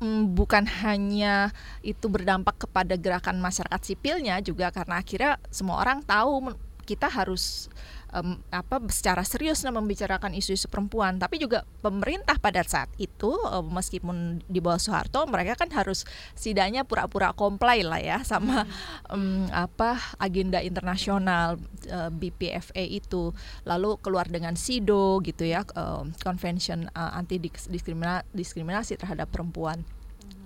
mm, 0.00 0.32
bukan 0.32 0.64
hanya 0.82 1.52
itu 1.84 2.08
berdampak 2.08 2.66
kepada 2.66 2.96
gerakan 2.96 3.38
masyarakat 3.38 3.80
sipilnya 3.84 4.40
juga 4.40 4.72
karena 4.72 4.98
akhirnya 4.98 5.32
semua 5.52 5.80
orang 5.80 6.00
tahu 6.02 6.56
kita 6.82 7.06
harus 7.06 7.70
em, 8.12 8.38
apa 8.52 8.78
secara 8.92 9.24
serius 9.24 9.64
nah, 9.64 9.72
membicarakan 9.72 10.36
isu-isu 10.36 10.68
perempuan. 10.68 11.16
Tapi 11.16 11.40
juga 11.40 11.64
pemerintah 11.80 12.36
pada 12.36 12.60
saat 12.62 12.92
itu 13.00 13.32
em, 13.32 13.66
meskipun 13.72 14.44
di 14.46 14.60
bawah 14.60 14.78
Soeharto 14.78 15.24
mereka 15.26 15.56
kan 15.56 15.72
harus 15.72 16.04
setidaknya 16.36 16.84
pura-pura 16.84 17.32
comply 17.32 17.82
lah 17.82 18.00
ya 18.00 18.18
sama 18.22 18.68
em, 19.08 19.48
apa 19.50 19.96
agenda 20.20 20.60
internasional 20.60 21.56
eh, 21.88 22.10
BPFA 22.12 22.84
itu. 22.84 23.32
Lalu 23.64 23.96
keluar 24.04 24.28
dengan 24.28 24.54
SIDO 24.54 25.18
gitu 25.24 25.48
ya 25.48 25.64
em, 25.72 26.12
Convention 26.20 26.86
eh, 26.92 27.18
anti 27.18 27.40
Dis- 27.42 27.72
diskrimina- 27.72 28.28
diskriminasi 28.36 29.00
terhadap 29.00 29.32
perempuan. 29.32 29.82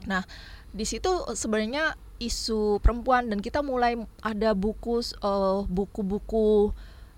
Nah, 0.06 0.22
di 0.70 0.86
situ 0.86 1.10
sebenarnya 1.34 1.98
isu 2.16 2.80
perempuan 2.80 3.28
dan 3.28 3.44
kita 3.44 3.60
mulai 3.60 4.00
ada 4.24 4.56
buku 4.56 5.02
eh, 5.02 5.60
buku-buku 5.68 6.72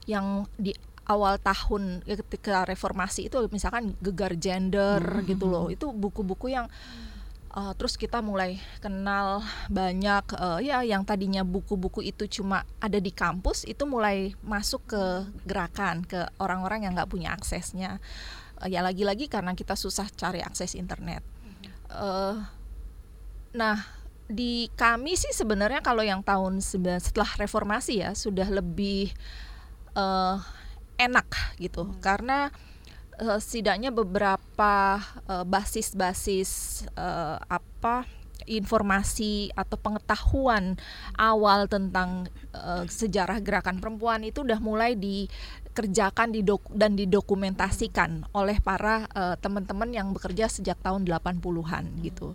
yang 0.09 0.49
di 0.57 0.73
awal 1.05 1.37
tahun 1.41 2.05
ya, 2.09 2.17
ketika 2.21 2.65
reformasi 2.65 3.29
itu 3.29 3.37
misalkan 3.53 3.93
gegar 4.01 4.33
gender 4.41 5.01
gitu 5.29 5.45
loh. 5.49 5.69
Itu 5.69 5.93
buku-buku 5.93 6.49
yang 6.53 6.67
eh, 7.53 7.73
terus 7.77 8.01
kita 8.01 8.25
mulai 8.25 8.57
kenal 8.81 9.45
banyak 9.69 10.25
eh, 10.33 10.73
ya 10.73 10.81
yang 10.81 11.05
tadinya 11.05 11.45
buku-buku 11.45 12.01
itu 12.09 12.41
cuma 12.41 12.65
ada 12.81 12.97
di 12.97 13.13
kampus 13.13 13.69
itu 13.69 13.85
mulai 13.85 14.33
masuk 14.41 14.89
ke 14.89 15.03
gerakan 15.45 16.09
ke 16.09 16.25
orang-orang 16.41 16.89
yang 16.89 16.97
nggak 16.97 17.13
punya 17.13 17.37
aksesnya. 17.37 18.01
Eh, 18.65 18.73
ya 18.73 18.81
lagi-lagi 18.81 19.29
karena 19.29 19.53
kita 19.53 19.77
susah 19.77 20.09
cari 20.17 20.41
akses 20.41 20.73
internet. 20.73 21.21
Eh, 21.93 22.59
Nah, 23.57 23.81
di 24.29 24.69
kami 24.77 25.17
sih 25.17 25.33
sebenarnya 25.33 25.81
kalau 25.81 26.05
yang 26.05 26.21
tahun 26.21 26.61
setelah 26.61 27.31
reformasi 27.41 28.05
ya 28.05 28.13
sudah 28.13 28.45
lebih 28.53 29.17
eh, 29.95 30.37
enak 30.99 31.29
gitu. 31.63 31.95
Karena 32.03 32.51
eh, 33.17 33.39
setidaknya 33.39 33.95
beberapa 33.95 34.99
eh, 35.29 35.45
basis-basis 35.47 36.85
eh, 36.97 37.39
apa 37.39 38.19
informasi 38.49 39.53
atau 39.53 39.77
pengetahuan 39.77 40.81
awal 41.21 41.69
tentang 41.69 42.27
eh, 42.57 42.85
sejarah 42.89 43.45
gerakan 43.45 43.79
perempuan 43.79 44.25
itu 44.25 44.43
udah 44.43 44.59
mulai 44.59 44.97
dikerjakan 44.97 46.33
didok 46.33 46.65
dan 46.73 46.97
didokumentasikan 46.97 48.33
oleh 48.33 48.57
para 48.65 49.05
eh, 49.13 49.37
teman-teman 49.39 49.93
yang 49.93 50.17
bekerja 50.17 50.49
sejak 50.49 50.81
tahun 50.81 51.05
80-an 51.05 51.85
gitu 52.01 52.33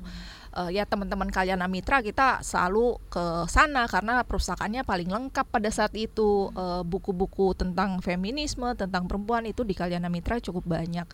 eh, 0.54 0.80
ya 0.80 0.84
teman-teman 0.86 1.30
Kalyana 1.30 1.66
Mitra 1.66 2.00
kita 2.06 2.46
selalu 2.46 3.02
ke 3.10 3.50
sana 3.50 3.90
karena 3.90 4.22
perpustakaannya 4.24 4.86
paling 4.86 5.10
lengkap 5.10 5.46
pada 5.50 5.70
saat 5.74 5.94
itu. 5.98 6.54
Eh, 6.54 6.82
buku-buku 6.86 7.58
tentang 7.58 8.00
feminisme 8.00 8.68
tentang 8.78 9.10
perempuan 9.10 9.44
itu 9.50 9.66
di 9.66 9.74
Kalyana 9.74 10.08
Mitra 10.08 10.38
cukup 10.40 10.66
banyak. 10.66 11.06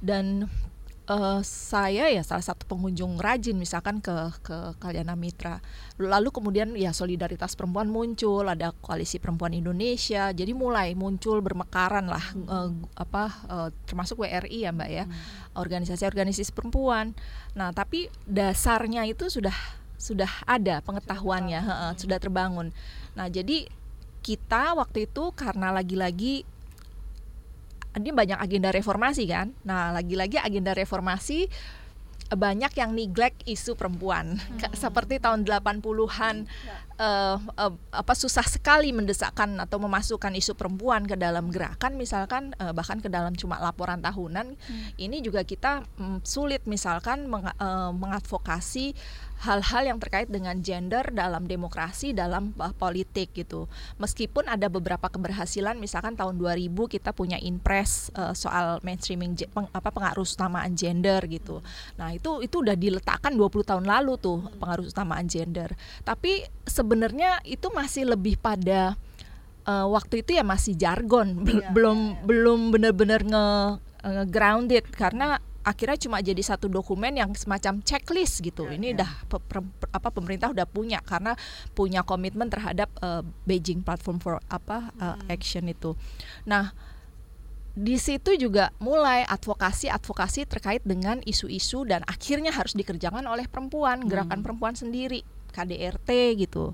Dan 0.00 0.46
eh, 1.06 1.40
saya 1.46 2.10
ya 2.10 2.22
salah 2.26 2.42
satu 2.42 2.66
pengunjung 2.66 3.18
rajin 3.18 3.54
misalkan 3.56 4.02
ke 4.02 4.12
ke 4.42 4.76
Kalyana 4.82 5.14
Mitra. 5.14 5.62
Lalu 5.96 6.28
kemudian 6.34 6.74
ya 6.74 6.90
solidaritas 6.90 7.54
perempuan 7.54 7.88
muncul 7.88 8.44
ada 8.46 8.74
koalisi 8.82 9.22
perempuan 9.22 9.54
Indonesia. 9.54 10.34
Jadi 10.34 10.52
mulai 10.52 10.92
muncul 10.98 11.38
bermekaran 11.40 12.10
lah 12.10 12.24
eh, 12.34 12.70
apa 12.98 13.24
eh, 13.46 13.68
termasuk 13.86 14.22
WRI 14.26 14.66
ya 14.66 14.70
mbak 14.74 14.90
ya 14.90 15.04
organisasi-organisasi 15.56 16.52
perempuan. 16.52 17.16
Nah, 17.56 17.72
tapi 17.72 18.12
dasarnya 18.28 19.08
itu 19.08 19.32
sudah 19.32 19.54
sudah 19.96 20.28
ada 20.44 20.84
pengetahuannya, 20.84 21.60
heeh, 21.64 21.92
sudah 21.96 22.20
terbangun. 22.20 22.70
Nah, 23.16 23.32
jadi 23.32 23.64
kita 24.20 24.76
waktu 24.76 25.08
itu 25.08 25.32
karena 25.32 25.72
lagi-lagi 25.72 26.44
ini 27.96 28.12
banyak 28.12 28.38
agenda 28.38 28.68
reformasi 28.70 29.24
kan. 29.26 29.56
Nah, 29.64 29.90
lagi-lagi 29.90 30.36
agenda 30.36 30.76
reformasi 30.76 31.48
banyak 32.26 32.74
yang 32.74 32.90
neglect 32.90 33.46
isu 33.46 33.78
perempuan. 33.78 34.34
Ka- 34.58 34.74
Seperti 34.74 35.22
tahun 35.22 35.46
80-an 35.46 36.42
eh, 36.98 37.36
eh, 37.38 37.72
apa 37.94 38.14
susah 38.18 38.42
sekali 38.42 38.90
mendesakkan 38.90 39.54
atau 39.62 39.78
memasukkan 39.78 40.34
isu 40.34 40.58
perempuan 40.58 41.06
ke 41.06 41.14
dalam 41.14 41.54
gerakan 41.54 41.94
misalkan 41.94 42.50
eh, 42.58 42.74
bahkan 42.74 42.98
ke 42.98 43.06
dalam 43.06 43.30
cuma 43.38 43.62
laporan 43.62 44.02
tahunan. 44.02 44.58
Ini 44.98 45.22
juga 45.22 45.46
kita 45.46 45.86
mm, 45.86 46.26
sulit 46.26 46.66
misalkan 46.66 47.30
meng- 47.30 47.46
eh, 47.46 47.90
mengadvokasi 47.94 48.98
hal-hal 49.36 49.84
yang 49.84 49.98
terkait 50.00 50.32
dengan 50.32 50.56
gender 50.64 51.12
dalam 51.12 51.44
demokrasi 51.44 52.16
dalam 52.16 52.56
uh, 52.56 52.72
politik 52.72 53.36
gitu. 53.36 53.68
Meskipun 54.00 54.48
ada 54.48 54.72
beberapa 54.72 55.12
keberhasilan 55.12 55.76
misalkan 55.76 56.16
tahun 56.16 56.40
2000 56.40 56.72
kita 56.72 57.12
punya 57.12 57.36
impres 57.36 58.08
uh, 58.16 58.32
soal 58.32 58.80
mainstreaming 58.80 59.36
peng- 59.52 59.68
apa 59.76 59.92
pengaruh 59.92 60.24
utamaan 60.24 60.72
gender 60.72 61.20
gitu. 61.28 61.60
Nah, 62.00 62.16
itu 62.16 62.40
itu 62.40 62.64
udah 62.64 62.76
diletakkan 62.76 63.36
20 63.36 63.68
tahun 63.68 63.84
lalu 63.84 64.16
tuh 64.16 64.40
pengaruh 64.56 64.88
utamaan 64.88 65.28
gender. 65.28 65.76
Tapi 66.00 66.48
sebenarnya 66.64 67.44
itu 67.44 67.68
masih 67.68 68.08
lebih 68.08 68.40
pada 68.40 68.96
uh, 69.68 69.86
waktu 69.92 70.24
itu 70.24 70.32
ya 70.32 70.44
masih 70.46 70.78
jargon, 70.80 71.44
Bel- 71.44 71.66
belum 71.76 72.24
belum 72.24 72.60
benar-benar 72.72 73.20
nge, 73.20 73.46
nge 74.00 74.24
grounded 74.32 74.84
karena 74.96 75.36
akhirnya 75.66 75.98
cuma 75.98 76.22
jadi 76.22 76.38
satu 76.38 76.70
dokumen 76.70 77.18
yang 77.18 77.34
semacam 77.34 77.82
checklist 77.82 78.38
gitu. 78.38 78.70
Ini 78.70 78.94
udah 78.94 79.10
pe- 79.26 79.42
apa 79.90 80.08
pemerintah 80.14 80.54
udah 80.54 80.62
punya 80.62 81.02
karena 81.02 81.34
punya 81.74 82.06
komitmen 82.06 82.46
terhadap 82.46 82.86
uh, 83.02 83.26
Beijing 83.42 83.82
Platform 83.82 84.22
for 84.22 84.38
apa 84.46 84.94
uh, 85.02 85.18
action 85.26 85.66
itu. 85.66 85.98
Nah, 86.46 86.70
di 87.74 87.98
situ 87.98 88.38
juga 88.38 88.70
mulai 88.78 89.26
advokasi-advokasi 89.26 90.46
terkait 90.46 90.86
dengan 90.86 91.18
isu-isu 91.26 91.82
dan 91.82 92.06
akhirnya 92.06 92.54
harus 92.54 92.72
dikerjakan 92.78 93.26
oleh 93.26 93.50
perempuan, 93.50 94.06
gerakan 94.06 94.40
perempuan 94.40 94.72
sendiri, 94.78 95.20
KDRT 95.52 96.40
gitu. 96.40 96.72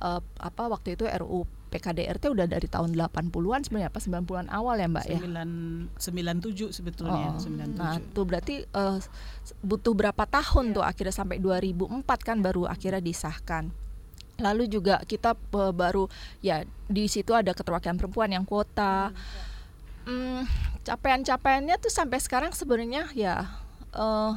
Eh, 0.00 0.20
apa 0.40 0.62
waktu 0.72 0.96
itu 0.96 1.04
RUU 1.04 1.44
PKDRT 1.70 2.26
udah 2.26 2.44
dari 2.44 2.66
tahun 2.66 2.92
80-an 2.92 3.62
sebenarnya 3.62 3.88
apa 3.88 4.02
90-an 4.02 4.50
awal 4.50 4.74
ya, 4.76 4.90
Mbak 4.90 5.06
ya? 5.06 5.18
Sembilan 5.22 5.50
sembilan 5.94 6.36
tujuh 6.42 6.68
sebetulnya 6.68 7.26
Oh, 7.30 7.38
sembilan 7.38 7.68
Nah, 7.72 7.94
tujuh. 7.96 8.12
tuh 8.12 8.24
berarti 8.26 8.54
eh, 8.60 8.98
butuh 9.62 9.94
berapa 9.94 10.24
tahun 10.26 10.74
tuh 10.74 10.82
akhirnya 10.82 11.14
sampai 11.14 11.38
2004 11.38 12.02
kan 12.20 12.42
baru 12.42 12.66
akhirnya 12.66 12.98
disahkan. 13.00 13.70
lalu 14.40 14.72
juga 14.72 15.04
kita 15.04 15.36
uh, 15.36 15.68
baru 15.68 16.08
ya 16.40 16.64
di 16.88 17.04
situ 17.06 17.36
ada 17.36 17.52
keterwakilan 17.52 18.00
perempuan 18.00 18.32
yang 18.32 18.48
kuota 18.48 19.12
hmm, 20.08 20.48
capaian-capaiannya 20.80 21.76
tuh 21.76 21.92
sampai 21.92 22.16
sekarang 22.16 22.48
sebenarnya 22.56 23.04
ya 23.12 23.44
uh, 23.92 24.32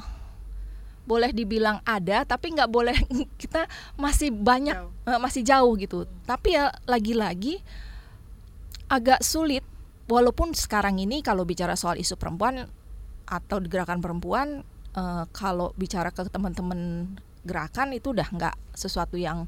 boleh 1.03 1.35
dibilang 1.35 1.83
ada 1.83 2.23
tapi 2.23 2.55
nggak 2.55 2.71
boleh 2.71 2.95
kita 3.41 3.67
masih 3.99 4.31
banyak 4.31 4.75
Jauh. 4.75 5.09
uh, 5.09 5.19
masih 5.19 5.41
jauh 5.43 5.73
gitu 5.75 6.07
tapi 6.23 6.55
ya 6.55 6.71
lagi-lagi 6.87 7.59
agak 8.87 9.19
sulit 9.23 9.63
walaupun 10.07 10.55
sekarang 10.55 10.99
ini 10.99 11.19
kalau 11.19 11.43
bicara 11.43 11.75
soal 11.75 11.99
isu 11.99 12.15
perempuan 12.15 12.67
atau 13.27 13.57
gerakan 13.63 13.99
perempuan 14.03 14.63
uh, 14.95 15.25
kalau 15.31 15.71
bicara 15.75 16.11
ke 16.11 16.27
teman-teman 16.27 17.07
gerakan 17.43 17.91
itu 17.91 18.15
udah 18.15 18.27
nggak 18.31 18.55
sesuatu 18.71 19.19
yang 19.19 19.47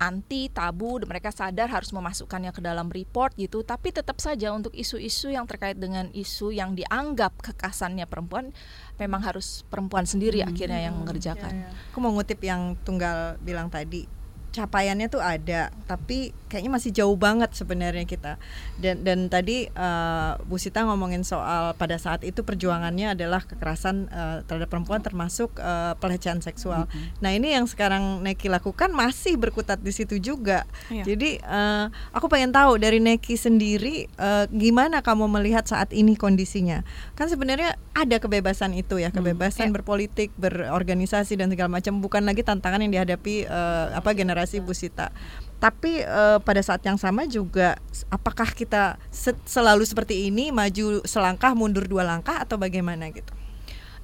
anti 0.00 0.48
tabu 0.48 0.96
mereka 1.04 1.28
sadar 1.28 1.68
harus 1.68 1.92
memasukkannya 1.92 2.56
ke 2.56 2.64
dalam 2.64 2.88
report 2.88 3.36
gitu. 3.36 3.60
Tapi 3.60 3.92
tetap 3.92 4.16
saja 4.18 4.50
untuk 4.56 4.72
isu-isu 4.72 5.28
yang 5.28 5.44
terkait 5.44 5.76
dengan 5.76 6.08
isu 6.16 6.56
yang 6.56 6.72
dianggap 6.72 7.36
kekasannya 7.44 8.08
perempuan 8.08 8.56
memang 8.96 9.20
harus 9.20 9.62
perempuan 9.68 10.08
sendiri 10.08 10.40
akhirnya 10.40 10.88
yang 10.88 10.96
mengerjakan. 10.96 11.68
Aku 11.92 12.00
mau 12.00 12.16
ngutip 12.16 12.40
yang 12.40 12.80
tunggal 12.80 13.36
bilang 13.44 13.68
tadi 13.68 14.19
capaiannya 14.50 15.06
tuh 15.06 15.22
ada 15.22 15.70
tapi 15.86 16.34
kayaknya 16.50 16.70
masih 16.74 16.90
jauh 16.90 17.14
banget 17.14 17.54
sebenarnya 17.54 18.02
kita 18.02 18.34
dan 18.82 19.06
dan 19.06 19.30
tadi 19.30 19.70
uh, 19.70 20.34
Bu 20.50 20.58
Sita 20.58 20.82
ngomongin 20.82 21.22
soal 21.22 21.78
pada 21.78 21.94
saat 22.02 22.26
itu 22.26 22.42
perjuangannya 22.42 23.14
adalah 23.14 23.46
kekerasan 23.46 24.10
uh, 24.10 24.42
terhadap 24.50 24.66
perempuan 24.66 24.98
termasuk 24.98 25.54
uh, 25.62 25.94
pelecehan 26.02 26.42
seksual. 26.42 26.90
Nah 27.22 27.30
ini 27.30 27.54
yang 27.54 27.70
sekarang 27.70 28.26
Neki 28.26 28.50
lakukan 28.50 28.90
masih 28.90 29.38
berkutat 29.38 29.78
di 29.78 29.94
situ 29.94 30.18
juga. 30.18 30.66
Iya. 30.90 31.14
Jadi 31.14 31.38
uh, 31.46 31.86
aku 32.10 32.26
pengen 32.26 32.50
tahu 32.50 32.82
dari 32.82 32.98
Neki 32.98 33.38
sendiri 33.38 34.10
uh, 34.18 34.50
gimana 34.50 35.06
kamu 35.06 35.30
melihat 35.30 35.62
saat 35.70 35.94
ini 35.94 36.18
kondisinya. 36.18 36.82
Kan 37.14 37.30
sebenarnya 37.30 37.78
ada 37.94 38.16
kebebasan 38.18 38.74
itu 38.74 38.98
ya 38.98 39.14
kebebasan 39.14 39.70
Iya. 39.70 39.76
berpolitik 39.76 40.34
berorganisasi 40.40 41.36
dan 41.38 41.52
segala 41.52 41.78
macam 41.78 42.02
bukan 42.02 42.26
lagi 42.26 42.42
tantangan 42.42 42.82
yang 42.82 42.90
dihadapi 42.96 43.46
uh, 43.46 43.94
apa 43.94 44.10
generasi 44.16 44.39
Bu 44.62 44.72
Sita. 44.72 45.12
Tapi 45.60 46.00
uh, 46.08 46.40
pada 46.40 46.64
saat 46.64 46.80
yang 46.88 46.96
sama 46.96 47.28
juga 47.28 47.76
apakah 48.08 48.48
kita 48.56 48.96
se- 49.12 49.36
selalu 49.44 49.84
seperti 49.84 50.32
ini 50.32 50.48
maju 50.48 51.04
selangkah 51.04 51.52
mundur 51.52 51.84
dua 51.84 52.00
langkah 52.00 52.40
atau 52.40 52.56
bagaimana 52.56 53.12
gitu? 53.12 53.32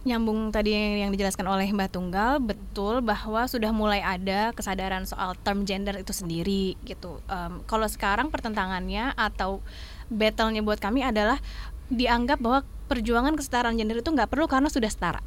nyambung 0.06 0.54
tadi 0.54 0.70
yang 1.02 1.10
dijelaskan 1.10 1.50
oleh 1.50 1.66
Mbak 1.74 1.98
Tunggal 1.98 2.38
betul 2.38 3.02
bahwa 3.02 3.42
sudah 3.50 3.74
mulai 3.74 3.98
ada 3.98 4.54
kesadaran 4.54 5.02
soal 5.02 5.34
term 5.42 5.66
gender 5.66 5.98
itu 5.98 6.14
sendiri 6.14 6.78
gitu. 6.86 7.18
Em, 7.26 7.58
kalau 7.66 7.90
sekarang 7.90 8.30
pertentangannya 8.30 9.10
atau 9.18 9.58
battle-nya 10.06 10.62
buat 10.62 10.78
kami 10.78 11.02
adalah 11.02 11.42
dianggap 11.90 12.38
bahwa 12.38 12.62
perjuangan 12.86 13.34
kesetaraan 13.34 13.74
gender 13.74 13.98
itu 13.98 14.06
nggak 14.06 14.30
perlu 14.30 14.46
karena 14.46 14.70
sudah 14.70 14.86
setara 14.86 15.18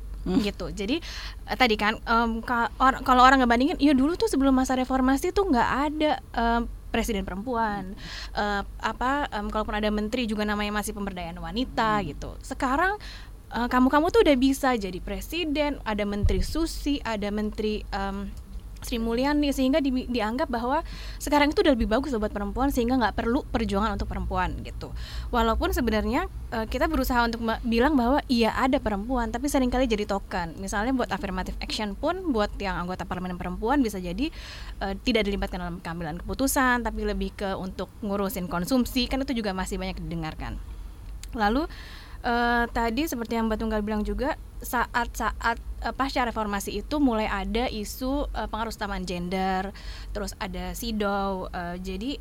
gitu. 0.43 0.69
Jadi 0.69 0.99
eh, 1.47 1.57
tadi 1.57 1.75
kan 1.79 1.95
or- 2.79 3.01
kalau 3.07 3.21
orang 3.23 3.39
ngebandingin, 3.43 3.77
ya 3.79 3.95
dulu 3.95 4.15
tuh 4.15 4.27
sebelum 4.27 4.51
masa 4.51 4.75
reformasi 4.75 5.31
tuh 5.31 5.47
nggak 5.47 5.69
ada 5.89 6.11
em, 6.35 6.61
presiden 6.89 7.21
perempuan, 7.21 7.93
Eh, 8.33 8.61
apa 8.81 9.29
em, 9.29 9.47
kalaupun 9.47 9.77
ada 9.77 9.89
menteri 9.93 10.25
juga 10.25 10.41
namanya 10.43 10.81
masih 10.81 10.97
pemberdayaan 10.97 11.37
wanita 11.37 12.01
gitu. 12.03 12.33
Sekarang 12.41 12.97
eh, 13.53 13.67
kamu-kamu 13.69 14.09
tuh 14.09 14.21
udah 14.25 14.37
bisa 14.37 14.73
jadi 14.75 14.99
presiden, 14.99 15.77
ada 15.85 16.03
menteri 16.05 16.41
susi, 16.41 16.97
ada 17.01 17.29
menteri 17.29 17.85
em, 17.89 18.29
Sri 18.81 18.97
Mulyani 18.97 19.51
sehingga 19.51 19.83
di- 19.83 20.07
dianggap 20.07 20.47
bahwa 20.47 20.81
sekarang 21.19 21.51
itu 21.51 21.59
udah 21.63 21.73
lebih 21.75 21.87
bagus 21.91 22.15
buat 22.15 22.31
perempuan 22.31 22.71
sehingga 22.71 22.95
nggak 22.95 23.15
perlu 23.15 23.43
perjuangan 23.47 23.95
untuk 23.95 24.07
perempuan 24.07 24.55
gitu. 24.63 24.91
Walaupun 25.29 25.75
sebenarnya 25.75 26.27
eh, 26.51 26.65
kita 26.67 26.87
berusaha 26.87 27.19
untuk 27.27 27.43
bilang 27.67 27.95
bahwa 27.99 28.23
iya 28.31 28.55
ada 28.55 28.79
perempuan 28.79 29.29
tapi 29.29 29.51
sering 29.51 29.71
kali 29.71 29.85
jadi 29.87 30.07
token. 30.07 30.59
Misalnya 30.59 30.95
buat 30.95 31.09
affirmative 31.11 31.55
action 31.59 31.95
pun 31.95 32.31
buat 32.31 32.51
yang 32.59 32.79
anggota 32.79 33.03
parlemen 33.03 33.35
perempuan 33.35 33.83
bisa 33.83 33.99
jadi 33.99 34.31
eh, 34.83 34.93
tidak 35.03 35.27
dilibatkan 35.27 35.59
dalam 35.59 35.77
pengambilan 35.83 36.19
keputusan 36.23 36.83
tapi 36.83 37.03
lebih 37.03 37.35
ke 37.35 37.49
untuk 37.55 37.91
ngurusin 38.01 38.47
konsumsi 38.47 39.05
kan 39.11 39.21
itu 39.23 39.35
juga 39.35 39.51
masih 39.51 39.75
banyak 39.75 39.99
didengarkan. 39.99 40.55
Lalu 41.37 41.69
eh, 42.23 42.65
tadi 42.69 43.07
seperti 43.07 43.39
yang 43.39 43.47
Mbak 43.47 43.59
Tunggal 43.59 43.81
bilang 43.81 44.03
juga 44.03 44.35
saat-saat 44.59 45.57
eh, 45.59 45.93
pasca 45.95 46.27
reformasi 46.27 46.83
itu 46.83 46.99
mulai 46.99 47.27
ada 47.31 47.71
isu 47.71 48.27
eh, 48.35 48.47
pengaruh 48.51 48.75
utamaan 48.75 49.07
gender, 49.07 49.71
terus 50.11 50.35
ada 50.39 50.75
sido. 50.75 51.47
eh, 51.51 51.79
jadi 51.79 52.19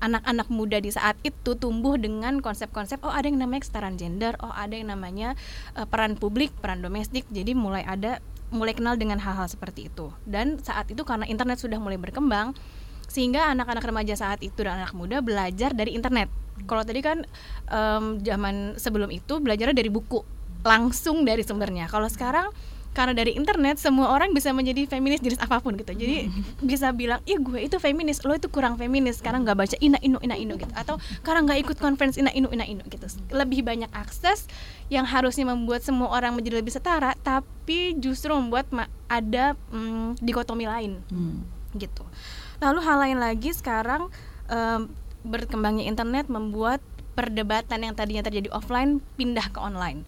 anak-anak 0.00 0.48
muda 0.52 0.76
di 0.80 0.92
saat 0.92 1.16
itu 1.24 1.56
tumbuh 1.56 1.96
dengan 1.96 2.44
konsep-konsep 2.44 3.00
oh 3.00 3.12
ada 3.12 3.24
yang 3.28 3.40
namanya 3.40 3.64
kesetaraan 3.64 3.96
gender, 3.96 4.36
oh 4.40 4.52
ada 4.52 4.76
yang 4.76 4.92
namanya 4.92 5.36
eh, 5.76 5.86
peran 5.88 6.16
publik, 6.16 6.52
peran 6.60 6.80
domestik. 6.80 7.28
Jadi 7.32 7.52
mulai 7.52 7.84
ada 7.84 8.20
mulai 8.52 8.76
kenal 8.76 8.94
dengan 8.94 9.18
hal-hal 9.18 9.48
seperti 9.50 9.90
itu. 9.90 10.14
Dan 10.24 10.60
saat 10.62 10.86
itu 10.88 11.02
karena 11.02 11.26
internet 11.26 11.58
sudah 11.58 11.80
mulai 11.80 11.98
berkembang 11.98 12.54
sehingga 13.04 13.52
anak-anak 13.52 13.84
remaja 13.84 14.14
saat 14.16 14.40
itu 14.40 14.64
dan 14.64 14.80
anak 14.80 14.96
muda 14.96 15.20
belajar 15.20 15.76
dari 15.76 15.92
internet. 15.92 16.32
Kalau 16.64 16.82
tadi 16.86 17.00
kan 17.04 17.26
em, 17.68 18.04
zaman 18.22 18.78
sebelum 18.78 19.10
itu 19.10 19.42
belajarnya 19.42 19.76
dari 19.76 19.90
buku 19.90 20.22
langsung 20.64 21.26
dari 21.28 21.44
sumbernya. 21.44 21.90
Kalau 21.92 22.08
sekarang 22.08 22.48
karena 22.94 23.10
dari 23.10 23.34
internet 23.34 23.82
semua 23.82 24.14
orang 24.14 24.30
bisa 24.30 24.54
menjadi 24.54 24.86
feminis 24.86 25.18
jenis 25.18 25.42
apa 25.42 25.58
pun 25.58 25.74
gitu. 25.74 25.90
Jadi 25.92 26.30
bisa 26.70 26.94
bilang, 26.94 27.18
"Ih, 27.26 27.42
gue 27.42 27.66
itu 27.66 27.76
feminis, 27.82 28.22
lo 28.22 28.38
itu 28.38 28.46
kurang 28.46 28.78
feminis 28.78 29.18
karena 29.18 29.42
nggak 29.42 29.58
baca 29.58 29.76
ina 29.82 29.98
inu 29.98 30.22
ina 30.22 30.38
inu 30.38 30.54
gitu." 30.54 30.70
Atau 30.78 31.02
karena 31.26 31.42
nggak 31.42 31.58
ikut 31.68 31.76
conference 31.82 32.16
ina 32.16 32.30
inu 32.30 32.48
ina 32.54 32.62
inu 32.64 32.86
gitu. 32.86 33.04
Lebih 33.34 33.66
banyak 33.66 33.90
akses 33.90 34.46
yang 34.88 35.04
harusnya 35.04 35.42
membuat 35.44 35.82
semua 35.82 36.14
orang 36.14 36.38
menjadi 36.38 36.62
lebih 36.62 36.70
setara, 36.70 37.18
tapi 37.26 37.98
justru 37.98 38.30
membuat 38.30 38.70
ada 39.10 39.58
mm, 39.74 40.22
dikotomi 40.22 40.70
lain 40.70 41.02
gitu. 41.74 42.06
Lalu 42.62 42.78
hal 42.86 42.96
lain 43.02 43.18
lagi 43.18 43.50
sekarang 43.50 44.06
em, 44.46 44.86
berkembangnya 45.24 45.88
internet 45.88 46.28
membuat 46.28 46.84
perdebatan 47.14 47.86
yang 47.86 47.94
tadinya 47.94 48.26
terjadi 48.26 48.50
offline 48.50 48.98
pindah 49.14 49.54
ke 49.54 49.58
online. 49.62 50.02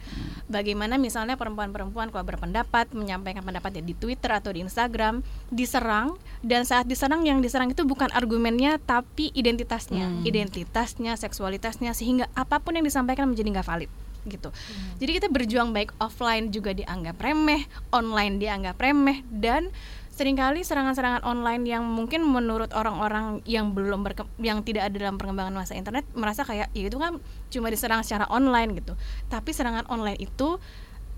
Bagaimana 0.50 0.98
misalnya 0.98 1.38
perempuan-perempuan 1.38 2.10
kalau 2.10 2.26
berpendapat 2.26 2.90
menyampaikan 2.92 3.46
pendapatnya 3.46 3.82
di 3.82 3.94
Twitter 3.94 4.30
atau 4.34 4.50
di 4.50 4.66
Instagram 4.66 5.22
diserang 5.48 6.18
dan 6.42 6.66
saat 6.66 6.90
diserang 6.90 7.22
yang 7.22 7.38
diserang 7.38 7.70
itu 7.70 7.86
bukan 7.86 8.10
argumennya 8.10 8.82
tapi 8.82 9.30
identitasnya, 9.32 10.10
identitasnya, 10.26 11.14
seksualitasnya 11.14 11.94
sehingga 11.94 12.26
apa 12.34 12.58
pun 12.58 12.74
yang 12.74 12.86
disampaikan 12.86 13.30
menjadi 13.30 13.58
nggak 13.58 13.66
valid 13.66 13.90
gitu. 14.26 14.50
Jadi 14.98 15.10
kita 15.22 15.30
berjuang 15.30 15.70
baik 15.70 15.94
offline 16.02 16.50
juga 16.50 16.74
dianggap 16.74 17.14
remeh, 17.22 17.62
online 17.94 18.42
dianggap 18.42 18.74
remeh 18.74 19.22
dan 19.30 19.70
sering 20.16 20.32
kali 20.32 20.64
serangan-serangan 20.64 21.28
online 21.28 21.68
yang 21.68 21.84
mungkin 21.84 22.24
menurut 22.24 22.72
orang-orang 22.72 23.44
yang 23.44 23.76
belum 23.76 24.00
berke- 24.00 24.32
yang 24.40 24.64
tidak 24.64 24.88
ada 24.88 24.96
dalam 24.96 25.20
perkembangan 25.20 25.52
masa 25.52 25.76
internet 25.76 26.08
merasa 26.16 26.40
kayak 26.40 26.72
ya 26.72 26.88
itu 26.88 26.96
kan 26.96 27.20
cuma 27.52 27.68
diserang 27.68 28.00
secara 28.00 28.24
online 28.32 28.80
gitu. 28.80 28.96
Tapi 29.28 29.52
serangan 29.52 29.84
online 29.92 30.16
itu 30.16 30.56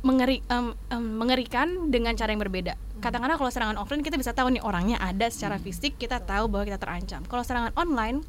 mengeri 0.02 0.42
em, 0.50 0.74
em, 0.90 1.04
mengerikan 1.14 1.94
dengan 1.94 2.18
cara 2.18 2.34
yang 2.34 2.42
berbeda. 2.42 2.74
Katakanlah 2.98 3.38
kalau 3.38 3.50
serangan 3.54 3.78
offline 3.78 4.02
kita 4.02 4.18
bisa 4.18 4.34
tahu 4.34 4.50
nih 4.50 4.62
orangnya 4.66 4.98
ada 4.98 5.30
secara 5.30 5.62
fisik, 5.62 5.94
kita 5.94 6.18
tahu 6.18 6.50
bahwa 6.50 6.66
kita 6.66 6.82
terancam. 6.82 7.22
Kalau 7.22 7.46
serangan 7.46 7.70
online 7.78 8.26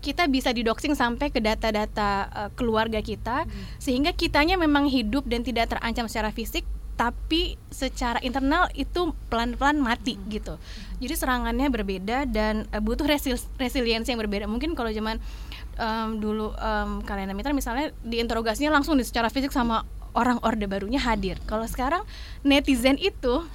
kita 0.00 0.24
bisa 0.32 0.54
didoxing 0.54 0.96
sampai 0.96 1.28
ke 1.28 1.44
data-data 1.44 2.10
uh, 2.32 2.50
keluarga 2.56 3.04
kita 3.04 3.44
sehingga 3.76 4.16
kitanya 4.16 4.56
memang 4.56 4.88
hidup 4.88 5.28
dan 5.28 5.44
tidak 5.44 5.68
terancam 5.76 6.08
secara 6.08 6.32
fisik 6.32 6.64
tapi 6.98 7.54
secara 7.70 8.18
internal 8.26 8.66
itu 8.74 9.14
pelan-pelan 9.30 9.78
mati 9.78 10.18
gitu. 10.26 10.58
Jadi 10.98 11.14
serangannya 11.14 11.70
berbeda 11.70 12.26
dan 12.26 12.66
uh, 12.74 12.82
butuh 12.82 13.06
resil 13.06 13.38
resiliensi 13.54 14.10
yang 14.10 14.18
berbeda. 14.18 14.50
Mungkin 14.50 14.74
kalau 14.74 14.90
zaman 14.90 15.22
um, 15.78 16.18
dulu 16.18 16.50
um, 16.58 16.98
kalian 17.06 17.30
mitra 17.38 17.54
misalnya 17.54 17.94
diinterogasinya 18.02 18.74
langsung 18.74 18.98
nih 18.98 19.06
secara 19.06 19.30
fisik 19.30 19.54
sama 19.54 19.86
orang 20.18 20.42
orde 20.42 20.66
barunya 20.66 20.98
hadir. 20.98 21.38
Kalau 21.46 21.62
sekarang 21.70 22.02
netizen 22.42 22.98
itu 22.98 23.46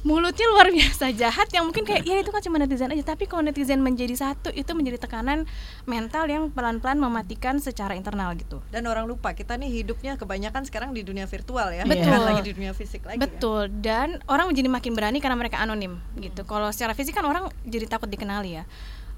mulutnya 0.00 0.48
luar 0.48 0.72
biasa 0.72 1.12
jahat 1.12 1.52
yang 1.52 1.68
mungkin 1.68 1.84
kayak 1.84 2.08
ya 2.08 2.16
itu 2.24 2.32
kan 2.32 2.40
cuma 2.40 2.56
netizen 2.56 2.88
aja 2.88 3.04
tapi 3.04 3.28
kalau 3.28 3.44
netizen 3.44 3.84
menjadi 3.84 4.16
satu 4.16 4.48
itu 4.48 4.72
menjadi 4.72 4.96
tekanan 4.96 5.44
mental 5.84 6.24
yang 6.24 6.48
pelan-pelan 6.48 6.96
mematikan 6.96 7.60
secara 7.60 7.92
internal 7.92 8.32
gitu 8.32 8.64
Dan 8.72 8.88
orang 8.88 9.04
lupa 9.04 9.36
kita 9.36 9.60
nih 9.60 9.68
hidupnya 9.68 10.16
kebanyakan 10.16 10.64
sekarang 10.64 10.96
di 10.96 11.04
dunia 11.04 11.28
virtual 11.28 11.68
ya, 11.76 11.84
Betul. 11.84 12.08
bukan 12.08 12.22
lagi 12.32 12.42
di 12.48 12.52
dunia 12.56 12.72
fisik 12.72 13.04
lagi. 13.04 13.20
ya. 13.20 13.28
betul 13.28 13.68
dan 13.84 14.24
orang 14.24 14.48
menjadi 14.48 14.68
makin 14.72 14.92
berani 14.96 15.18
karena 15.20 15.36
mereka 15.36 15.60
anonim 15.60 16.00
gitu 16.16 16.48
kalau 16.48 16.72
secara 16.72 16.96
fisik 16.96 17.12
kan 17.12 17.28
orang 17.28 17.52
jadi 17.68 17.84
takut 17.84 18.08
dikenali 18.08 18.56
ya 18.56 18.64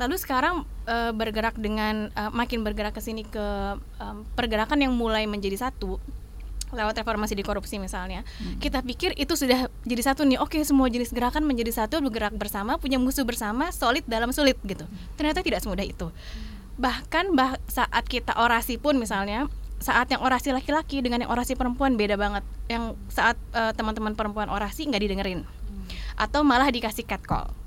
lalu 0.03 0.19
sekarang 0.19 0.67
eh, 0.91 1.15
bergerak 1.15 1.55
dengan 1.55 2.11
eh, 2.11 2.31
makin 2.35 2.67
bergerak 2.67 2.91
ke 2.91 2.99
sini 2.99 3.23
ke 3.23 3.47
em, 4.03 4.27
pergerakan 4.35 4.83
yang 4.83 4.91
mulai 4.91 5.31
menjadi 5.31 5.71
satu 5.71 6.03
lewat 6.73 7.05
reformasi 7.05 7.37
di 7.37 7.45
korupsi 7.45 7.77
misalnya 7.77 8.25
kita 8.59 8.81
pikir 8.81 9.13
itu 9.21 9.37
sudah 9.37 9.69
jadi 9.85 10.03
satu 10.03 10.25
nih 10.25 10.41
oke 10.41 10.57
semua 10.65 10.89
jenis 10.89 11.13
gerakan 11.13 11.45
menjadi 11.45 11.85
satu 11.85 12.01
bergerak 12.01 12.35
bersama 12.37 12.77
punya 12.77 13.01
musuh 13.01 13.25
bersama 13.25 13.73
solid 13.73 14.05
dalam 14.05 14.33
sulit 14.33 14.61
gitu. 14.65 14.85
Ternyata 15.17 15.41
tidak 15.41 15.65
semudah 15.65 15.87
itu. 15.87 16.13
Bahkan 16.77 17.33
bah 17.33 17.57
saat 17.69 18.05
kita 18.05 18.37
orasi 18.37 18.77
pun 18.77 19.01
misalnya 19.01 19.49
saat 19.83 20.13
yang 20.15 20.23
orasi 20.23 20.55
laki-laki 20.55 21.03
dengan 21.03 21.27
yang 21.27 21.33
orasi 21.33 21.57
perempuan 21.57 21.97
beda 21.97 22.21
banget. 22.21 22.45
Yang 22.69 22.99
saat 23.09 23.37
eh, 23.57 23.73
teman-teman 23.73 24.13
perempuan 24.13 24.53
orasi 24.53 24.85
nggak 24.87 25.03
didengerin. 25.03 25.41
Atau 26.15 26.45
malah 26.45 26.69
dikasih 26.69 27.09
catcall 27.09 27.62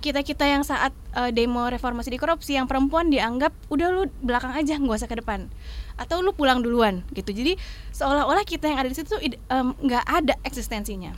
kita 0.00 0.26
kita 0.26 0.44
yang 0.46 0.62
saat 0.66 0.90
eh, 1.14 1.30
demo 1.30 1.66
reformasi 1.66 2.10
di 2.10 2.18
korupsi 2.18 2.56
yang 2.58 2.66
perempuan 2.70 3.10
dianggap 3.10 3.54
udah 3.70 3.88
lu 3.90 4.02
belakang 4.22 4.54
aja 4.54 4.78
nggak 4.78 4.98
usah 5.04 5.10
ke 5.10 5.18
depan. 5.20 5.46
Atau 5.94 6.22
lu 6.22 6.34
pulang 6.34 6.62
duluan 6.62 7.06
gitu. 7.14 7.30
Jadi 7.30 7.54
seolah-olah 7.94 8.42
kita 8.42 8.66
yang 8.70 8.78
ada 8.82 8.90
di 8.90 8.96
situ 8.96 9.14
nggak 9.50 10.04
ada 10.06 10.34
eksistensinya. 10.42 11.14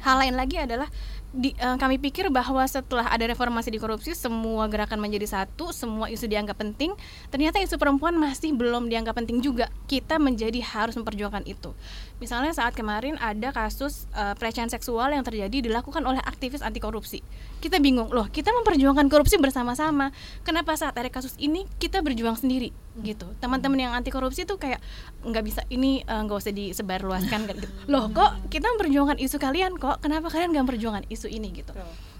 Hal 0.00 0.16
lain 0.16 0.34
lagi 0.34 0.56
adalah 0.56 0.88
di, 1.30 1.54
eh, 1.54 1.76
kami 1.78 2.02
pikir 2.02 2.26
bahwa 2.28 2.66
setelah 2.66 3.06
ada 3.06 3.22
reformasi 3.30 3.70
di 3.70 3.78
korupsi 3.78 4.18
semua 4.18 4.66
gerakan 4.66 4.98
menjadi 4.98 5.30
satu 5.30 5.70
semua 5.70 6.10
isu 6.10 6.26
dianggap 6.26 6.58
penting 6.58 6.90
ternyata 7.30 7.62
isu 7.62 7.78
perempuan 7.78 8.18
masih 8.18 8.50
belum 8.54 8.90
dianggap 8.90 9.14
penting 9.18 9.38
juga. 9.38 9.70
Kita 9.86 10.18
menjadi 10.18 10.58
harus 10.62 10.98
memperjuangkan 10.98 11.46
itu. 11.46 11.70
Misalnya 12.18 12.50
saat 12.50 12.74
kemarin 12.74 13.14
ada 13.22 13.54
kasus 13.54 14.10
eh, 14.14 14.34
pelecehan 14.34 14.68
seksual 14.68 15.14
yang 15.14 15.22
terjadi 15.22 15.70
dilakukan 15.70 16.02
oleh 16.02 16.18
aktivis 16.22 16.60
anti 16.60 16.82
korupsi 16.82 17.22
kita 17.60 17.76
bingung 17.76 18.08
loh 18.08 18.26
kita 18.32 18.50
memperjuangkan 18.56 19.06
korupsi 19.12 19.36
bersama-sama. 19.36 20.10
Kenapa 20.42 20.72
saat 20.74 20.96
ada 20.96 21.12
kasus 21.12 21.36
ini 21.36 21.68
kita 21.76 22.00
berjuang 22.00 22.34
sendiri 22.34 22.72
gitu. 23.02 23.26
Teman-teman 23.38 23.78
yang 23.78 23.92
anti 23.92 24.12
korupsi 24.12 24.44
tuh 24.44 24.56
kayak 24.56 24.80
nggak 25.24 25.44
bisa 25.44 25.60
ini 25.72 26.04
eh, 26.04 26.20
nggak 26.24 26.38
usah 26.38 26.52
disebarluaskan 26.54 27.40
gitu. 27.50 27.68
loh 27.92 28.08
kok 28.12 28.50
kita 28.52 28.66
memperjuangkan 28.76 29.18
isu 29.20 29.36
kalian 29.40 29.76
kok? 29.76 30.00
Kenapa 30.04 30.28
kalian 30.32 30.52
nggak 30.52 30.64
memperjuangkan 30.68 31.04
isu 31.08 31.28
ini 31.28 31.50
gitu? 31.52 31.72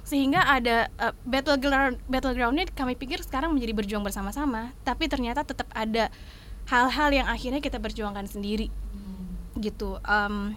Sehingga 0.03 0.43
ada 0.43 0.91
uh, 0.99 1.15
battleground 1.23 2.03
battlegroundnya 2.11 2.67
kami 2.73 2.99
pikir 2.99 3.23
sekarang 3.23 3.55
menjadi 3.55 3.77
berjuang 3.77 4.03
bersama-sama 4.03 4.75
tapi 4.83 5.07
ternyata 5.07 5.47
tetap 5.47 5.71
ada 5.71 6.11
hal-hal 6.67 7.11
yang 7.15 7.27
akhirnya 7.31 7.63
kita 7.63 7.79
perjuangkan 7.79 8.27
sendiri. 8.27 8.71
Gitu 9.61 10.01
Em, 10.07 10.57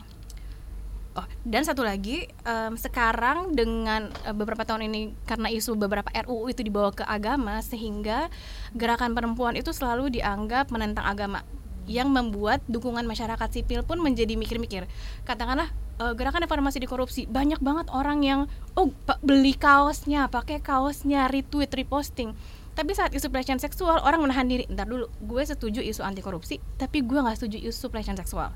oh 1.14 1.26
dan 1.46 1.62
satu 1.62 1.86
lagi 1.86 2.26
em, 2.46 2.74
sekarang 2.74 3.54
dengan 3.54 4.10
eh, 4.26 4.34
beberapa 4.34 4.66
tahun 4.66 4.90
ini 4.90 5.14
karena 5.30 5.50
isu 5.54 5.78
beberapa 5.78 6.10
RUU 6.10 6.50
itu 6.50 6.66
dibawa 6.66 6.90
ke 6.90 7.06
agama 7.06 7.62
sehingga 7.62 8.34
gerakan 8.74 9.14
perempuan 9.14 9.54
itu 9.54 9.70
selalu 9.70 10.10
dianggap 10.10 10.74
menentang 10.74 11.06
agama 11.06 11.46
yang 11.86 12.10
membuat 12.10 12.64
dukungan 12.72 13.04
masyarakat 13.04 13.50
sipil 13.52 13.84
pun 13.84 14.00
menjadi 14.00 14.40
mikir-mikir. 14.40 14.88
Katakanlah 15.28 15.70
eh, 16.00 16.14
gerakan 16.16 16.48
reformasi 16.48 16.80
di 16.80 16.88
korupsi 16.88 17.22
banyak 17.28 17.60
banget 17.60 17.92
orang 17.92 18.24
yang 18.24 18.42
oh 18.74 18.90
beli 19.22 19.54
kaosnya 19.54 20.32
pakai 20.32 20.64
kaosnya 20.64 21.30
retweet 21.30 21.72
reposting. 21.76 22.34
Tapi 22.74 22.98
saat 22.98 23.14
isu 23.14 23.30
pelecehan 23.30 23.62
seksual 23.62 24.02
orang 24.02 24.26
menahan 24.26 24.50
diri 24.50 24.66
ntar 24.66 24.90
dulu 24.90 25.06
gue 25.22 25.44
setuju 25.46 25.78
isu 25.86 26.02
anti 26.02 26.26
korupsi 26.26 26.58
tapi 26.82 27.06
gue 27.06 27.22
nggak 27.22 27.38
setuju 27.38 27.62
isu 27.70 27.94
pelecehan 27.94 28.18
seksual. 28.18 28.50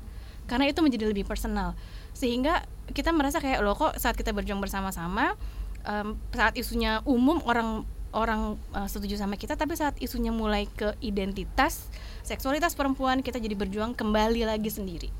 Karena 0.48 0.64
itu 0.64 0.80
menjadi 0.80 1.06
lebih 1.06 1.28
personal 1.28 1.76
sehingga 2.12 2.64
kita 2.92 3.12
merasa 3.12 3.38
kayak 3.38 3.60
loh 3.60 3.76
kok 3.76 3.96
saat 4.00 4.16
kita 4.16 4.32
berjuang 4.32 4.60
bersama-sama 4.60 5.36
em, 5.84 6.16
saat 6.32 6.56
isunya 6.56 7.04
umum 7.04 7.40
orang 7.44 7.84
orang 8.16 8.56
eh, 8.72 8.88
setuju 8.88 9.20
sama 9.20 9.36
kita 9.36 9.54
tapi 9.54 9.76
saat 9.76 9.96
isunya 10.00 10.32
mulai 10.32 10.64
ke 10.68 10.96
identitas 11.04 11.88
seksualitas 12.24 12.72
perempuan 12.72 13.20
kita 13.20 13.36
jadi 13.36 13.52
berjuang 13.56 13.92
kembali 13.92 14.48
lagi 14.48 14.72
sendiri 14.72 15.10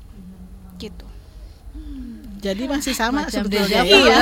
gitu 0.79 1.05
Jadi 2.39 2.71
masih 2.71 2.95
sama 2.95 3.27
Macam 3.27 3.35
sebetulnya. 3.43 3.83
Iya. 3.83 4.15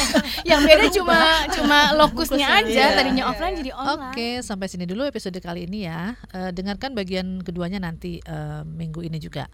yang 0.54 0.62
beda 0.62 0.86
cuma 0.94 1.18
cuma 1.50 1.78
lokusnya 1.98 2.62
aja 2.62 2.94
iya. 2.94 2.94
tadinya 2.94 3.26
offline 3.26 3.58
jadi 3.58 3.74
online 3.74 4.14
Oke, 4.14 4.28
sampai 4.38 4.70
sini 4.70 4.86
dulu 4.86 5.02
episode 5.02 5.34
kali 5.42 5.66
ini 5.66 5.82
ya. 5.90 6.14
Eh, 6.30 6.54
dengarkan 6.54 6.94
bagian 6.94 7.42
keduanya 7.42 7.82
nanti 7.82 8.22
eh, 8.22 8.62
minggu 8.62 9.02
ini 9.02 9.18
juga. 9.18 9.50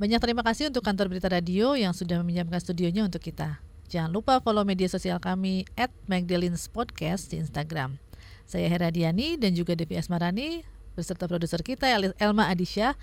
Banyak 0.00 0.16
terima 0.16 0.40
kasih 0.40 0.72
untuk 0.72 0.80
kantor 0.80 1.12
berita 1.12 1.28
radio 1.28 1.76
yang 1.76 1.92
sudah 1.92 2.24
meminjamkan 2.24 2.56
studionya 2.56 3.04
untuk 3.04 3.20
kita. 3.20 3.60
Jangan 3.92 4.08
lupa 4.08 4.40
follow 4.40 4.64
media 4.64 4.88
sosial 4.88 5.20
kami 5.20 5.68
at 5.76 5.92
Magdalene's 6.08 6.72
Podcast 6.72 7.28
di 7.28 7.36
Instagram. 7.36 8.00
Saya 8.48 8.64
Hera 8.72 8.88
Diani 8.88 9.36
dan 9.36 9.52
juga 9.52 9.76
Devi 9.76 10.00
Asmarani 10.00 10.64
beserta 10.96 11.28
produser 11.28 11.60
kita 11.60 11.84
El- 11.84 12.16
Elma 12.16 12.48
Adisha. 12.48 12.96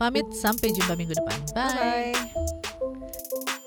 Pamit 0.00 0.24
sampai 0.32 0.72
jumpa 0.72 0.96
minggu 0.96 1.12
depan. 1.12 1.38
Bye. 1.52 2.16
Bye. 2.16 3.59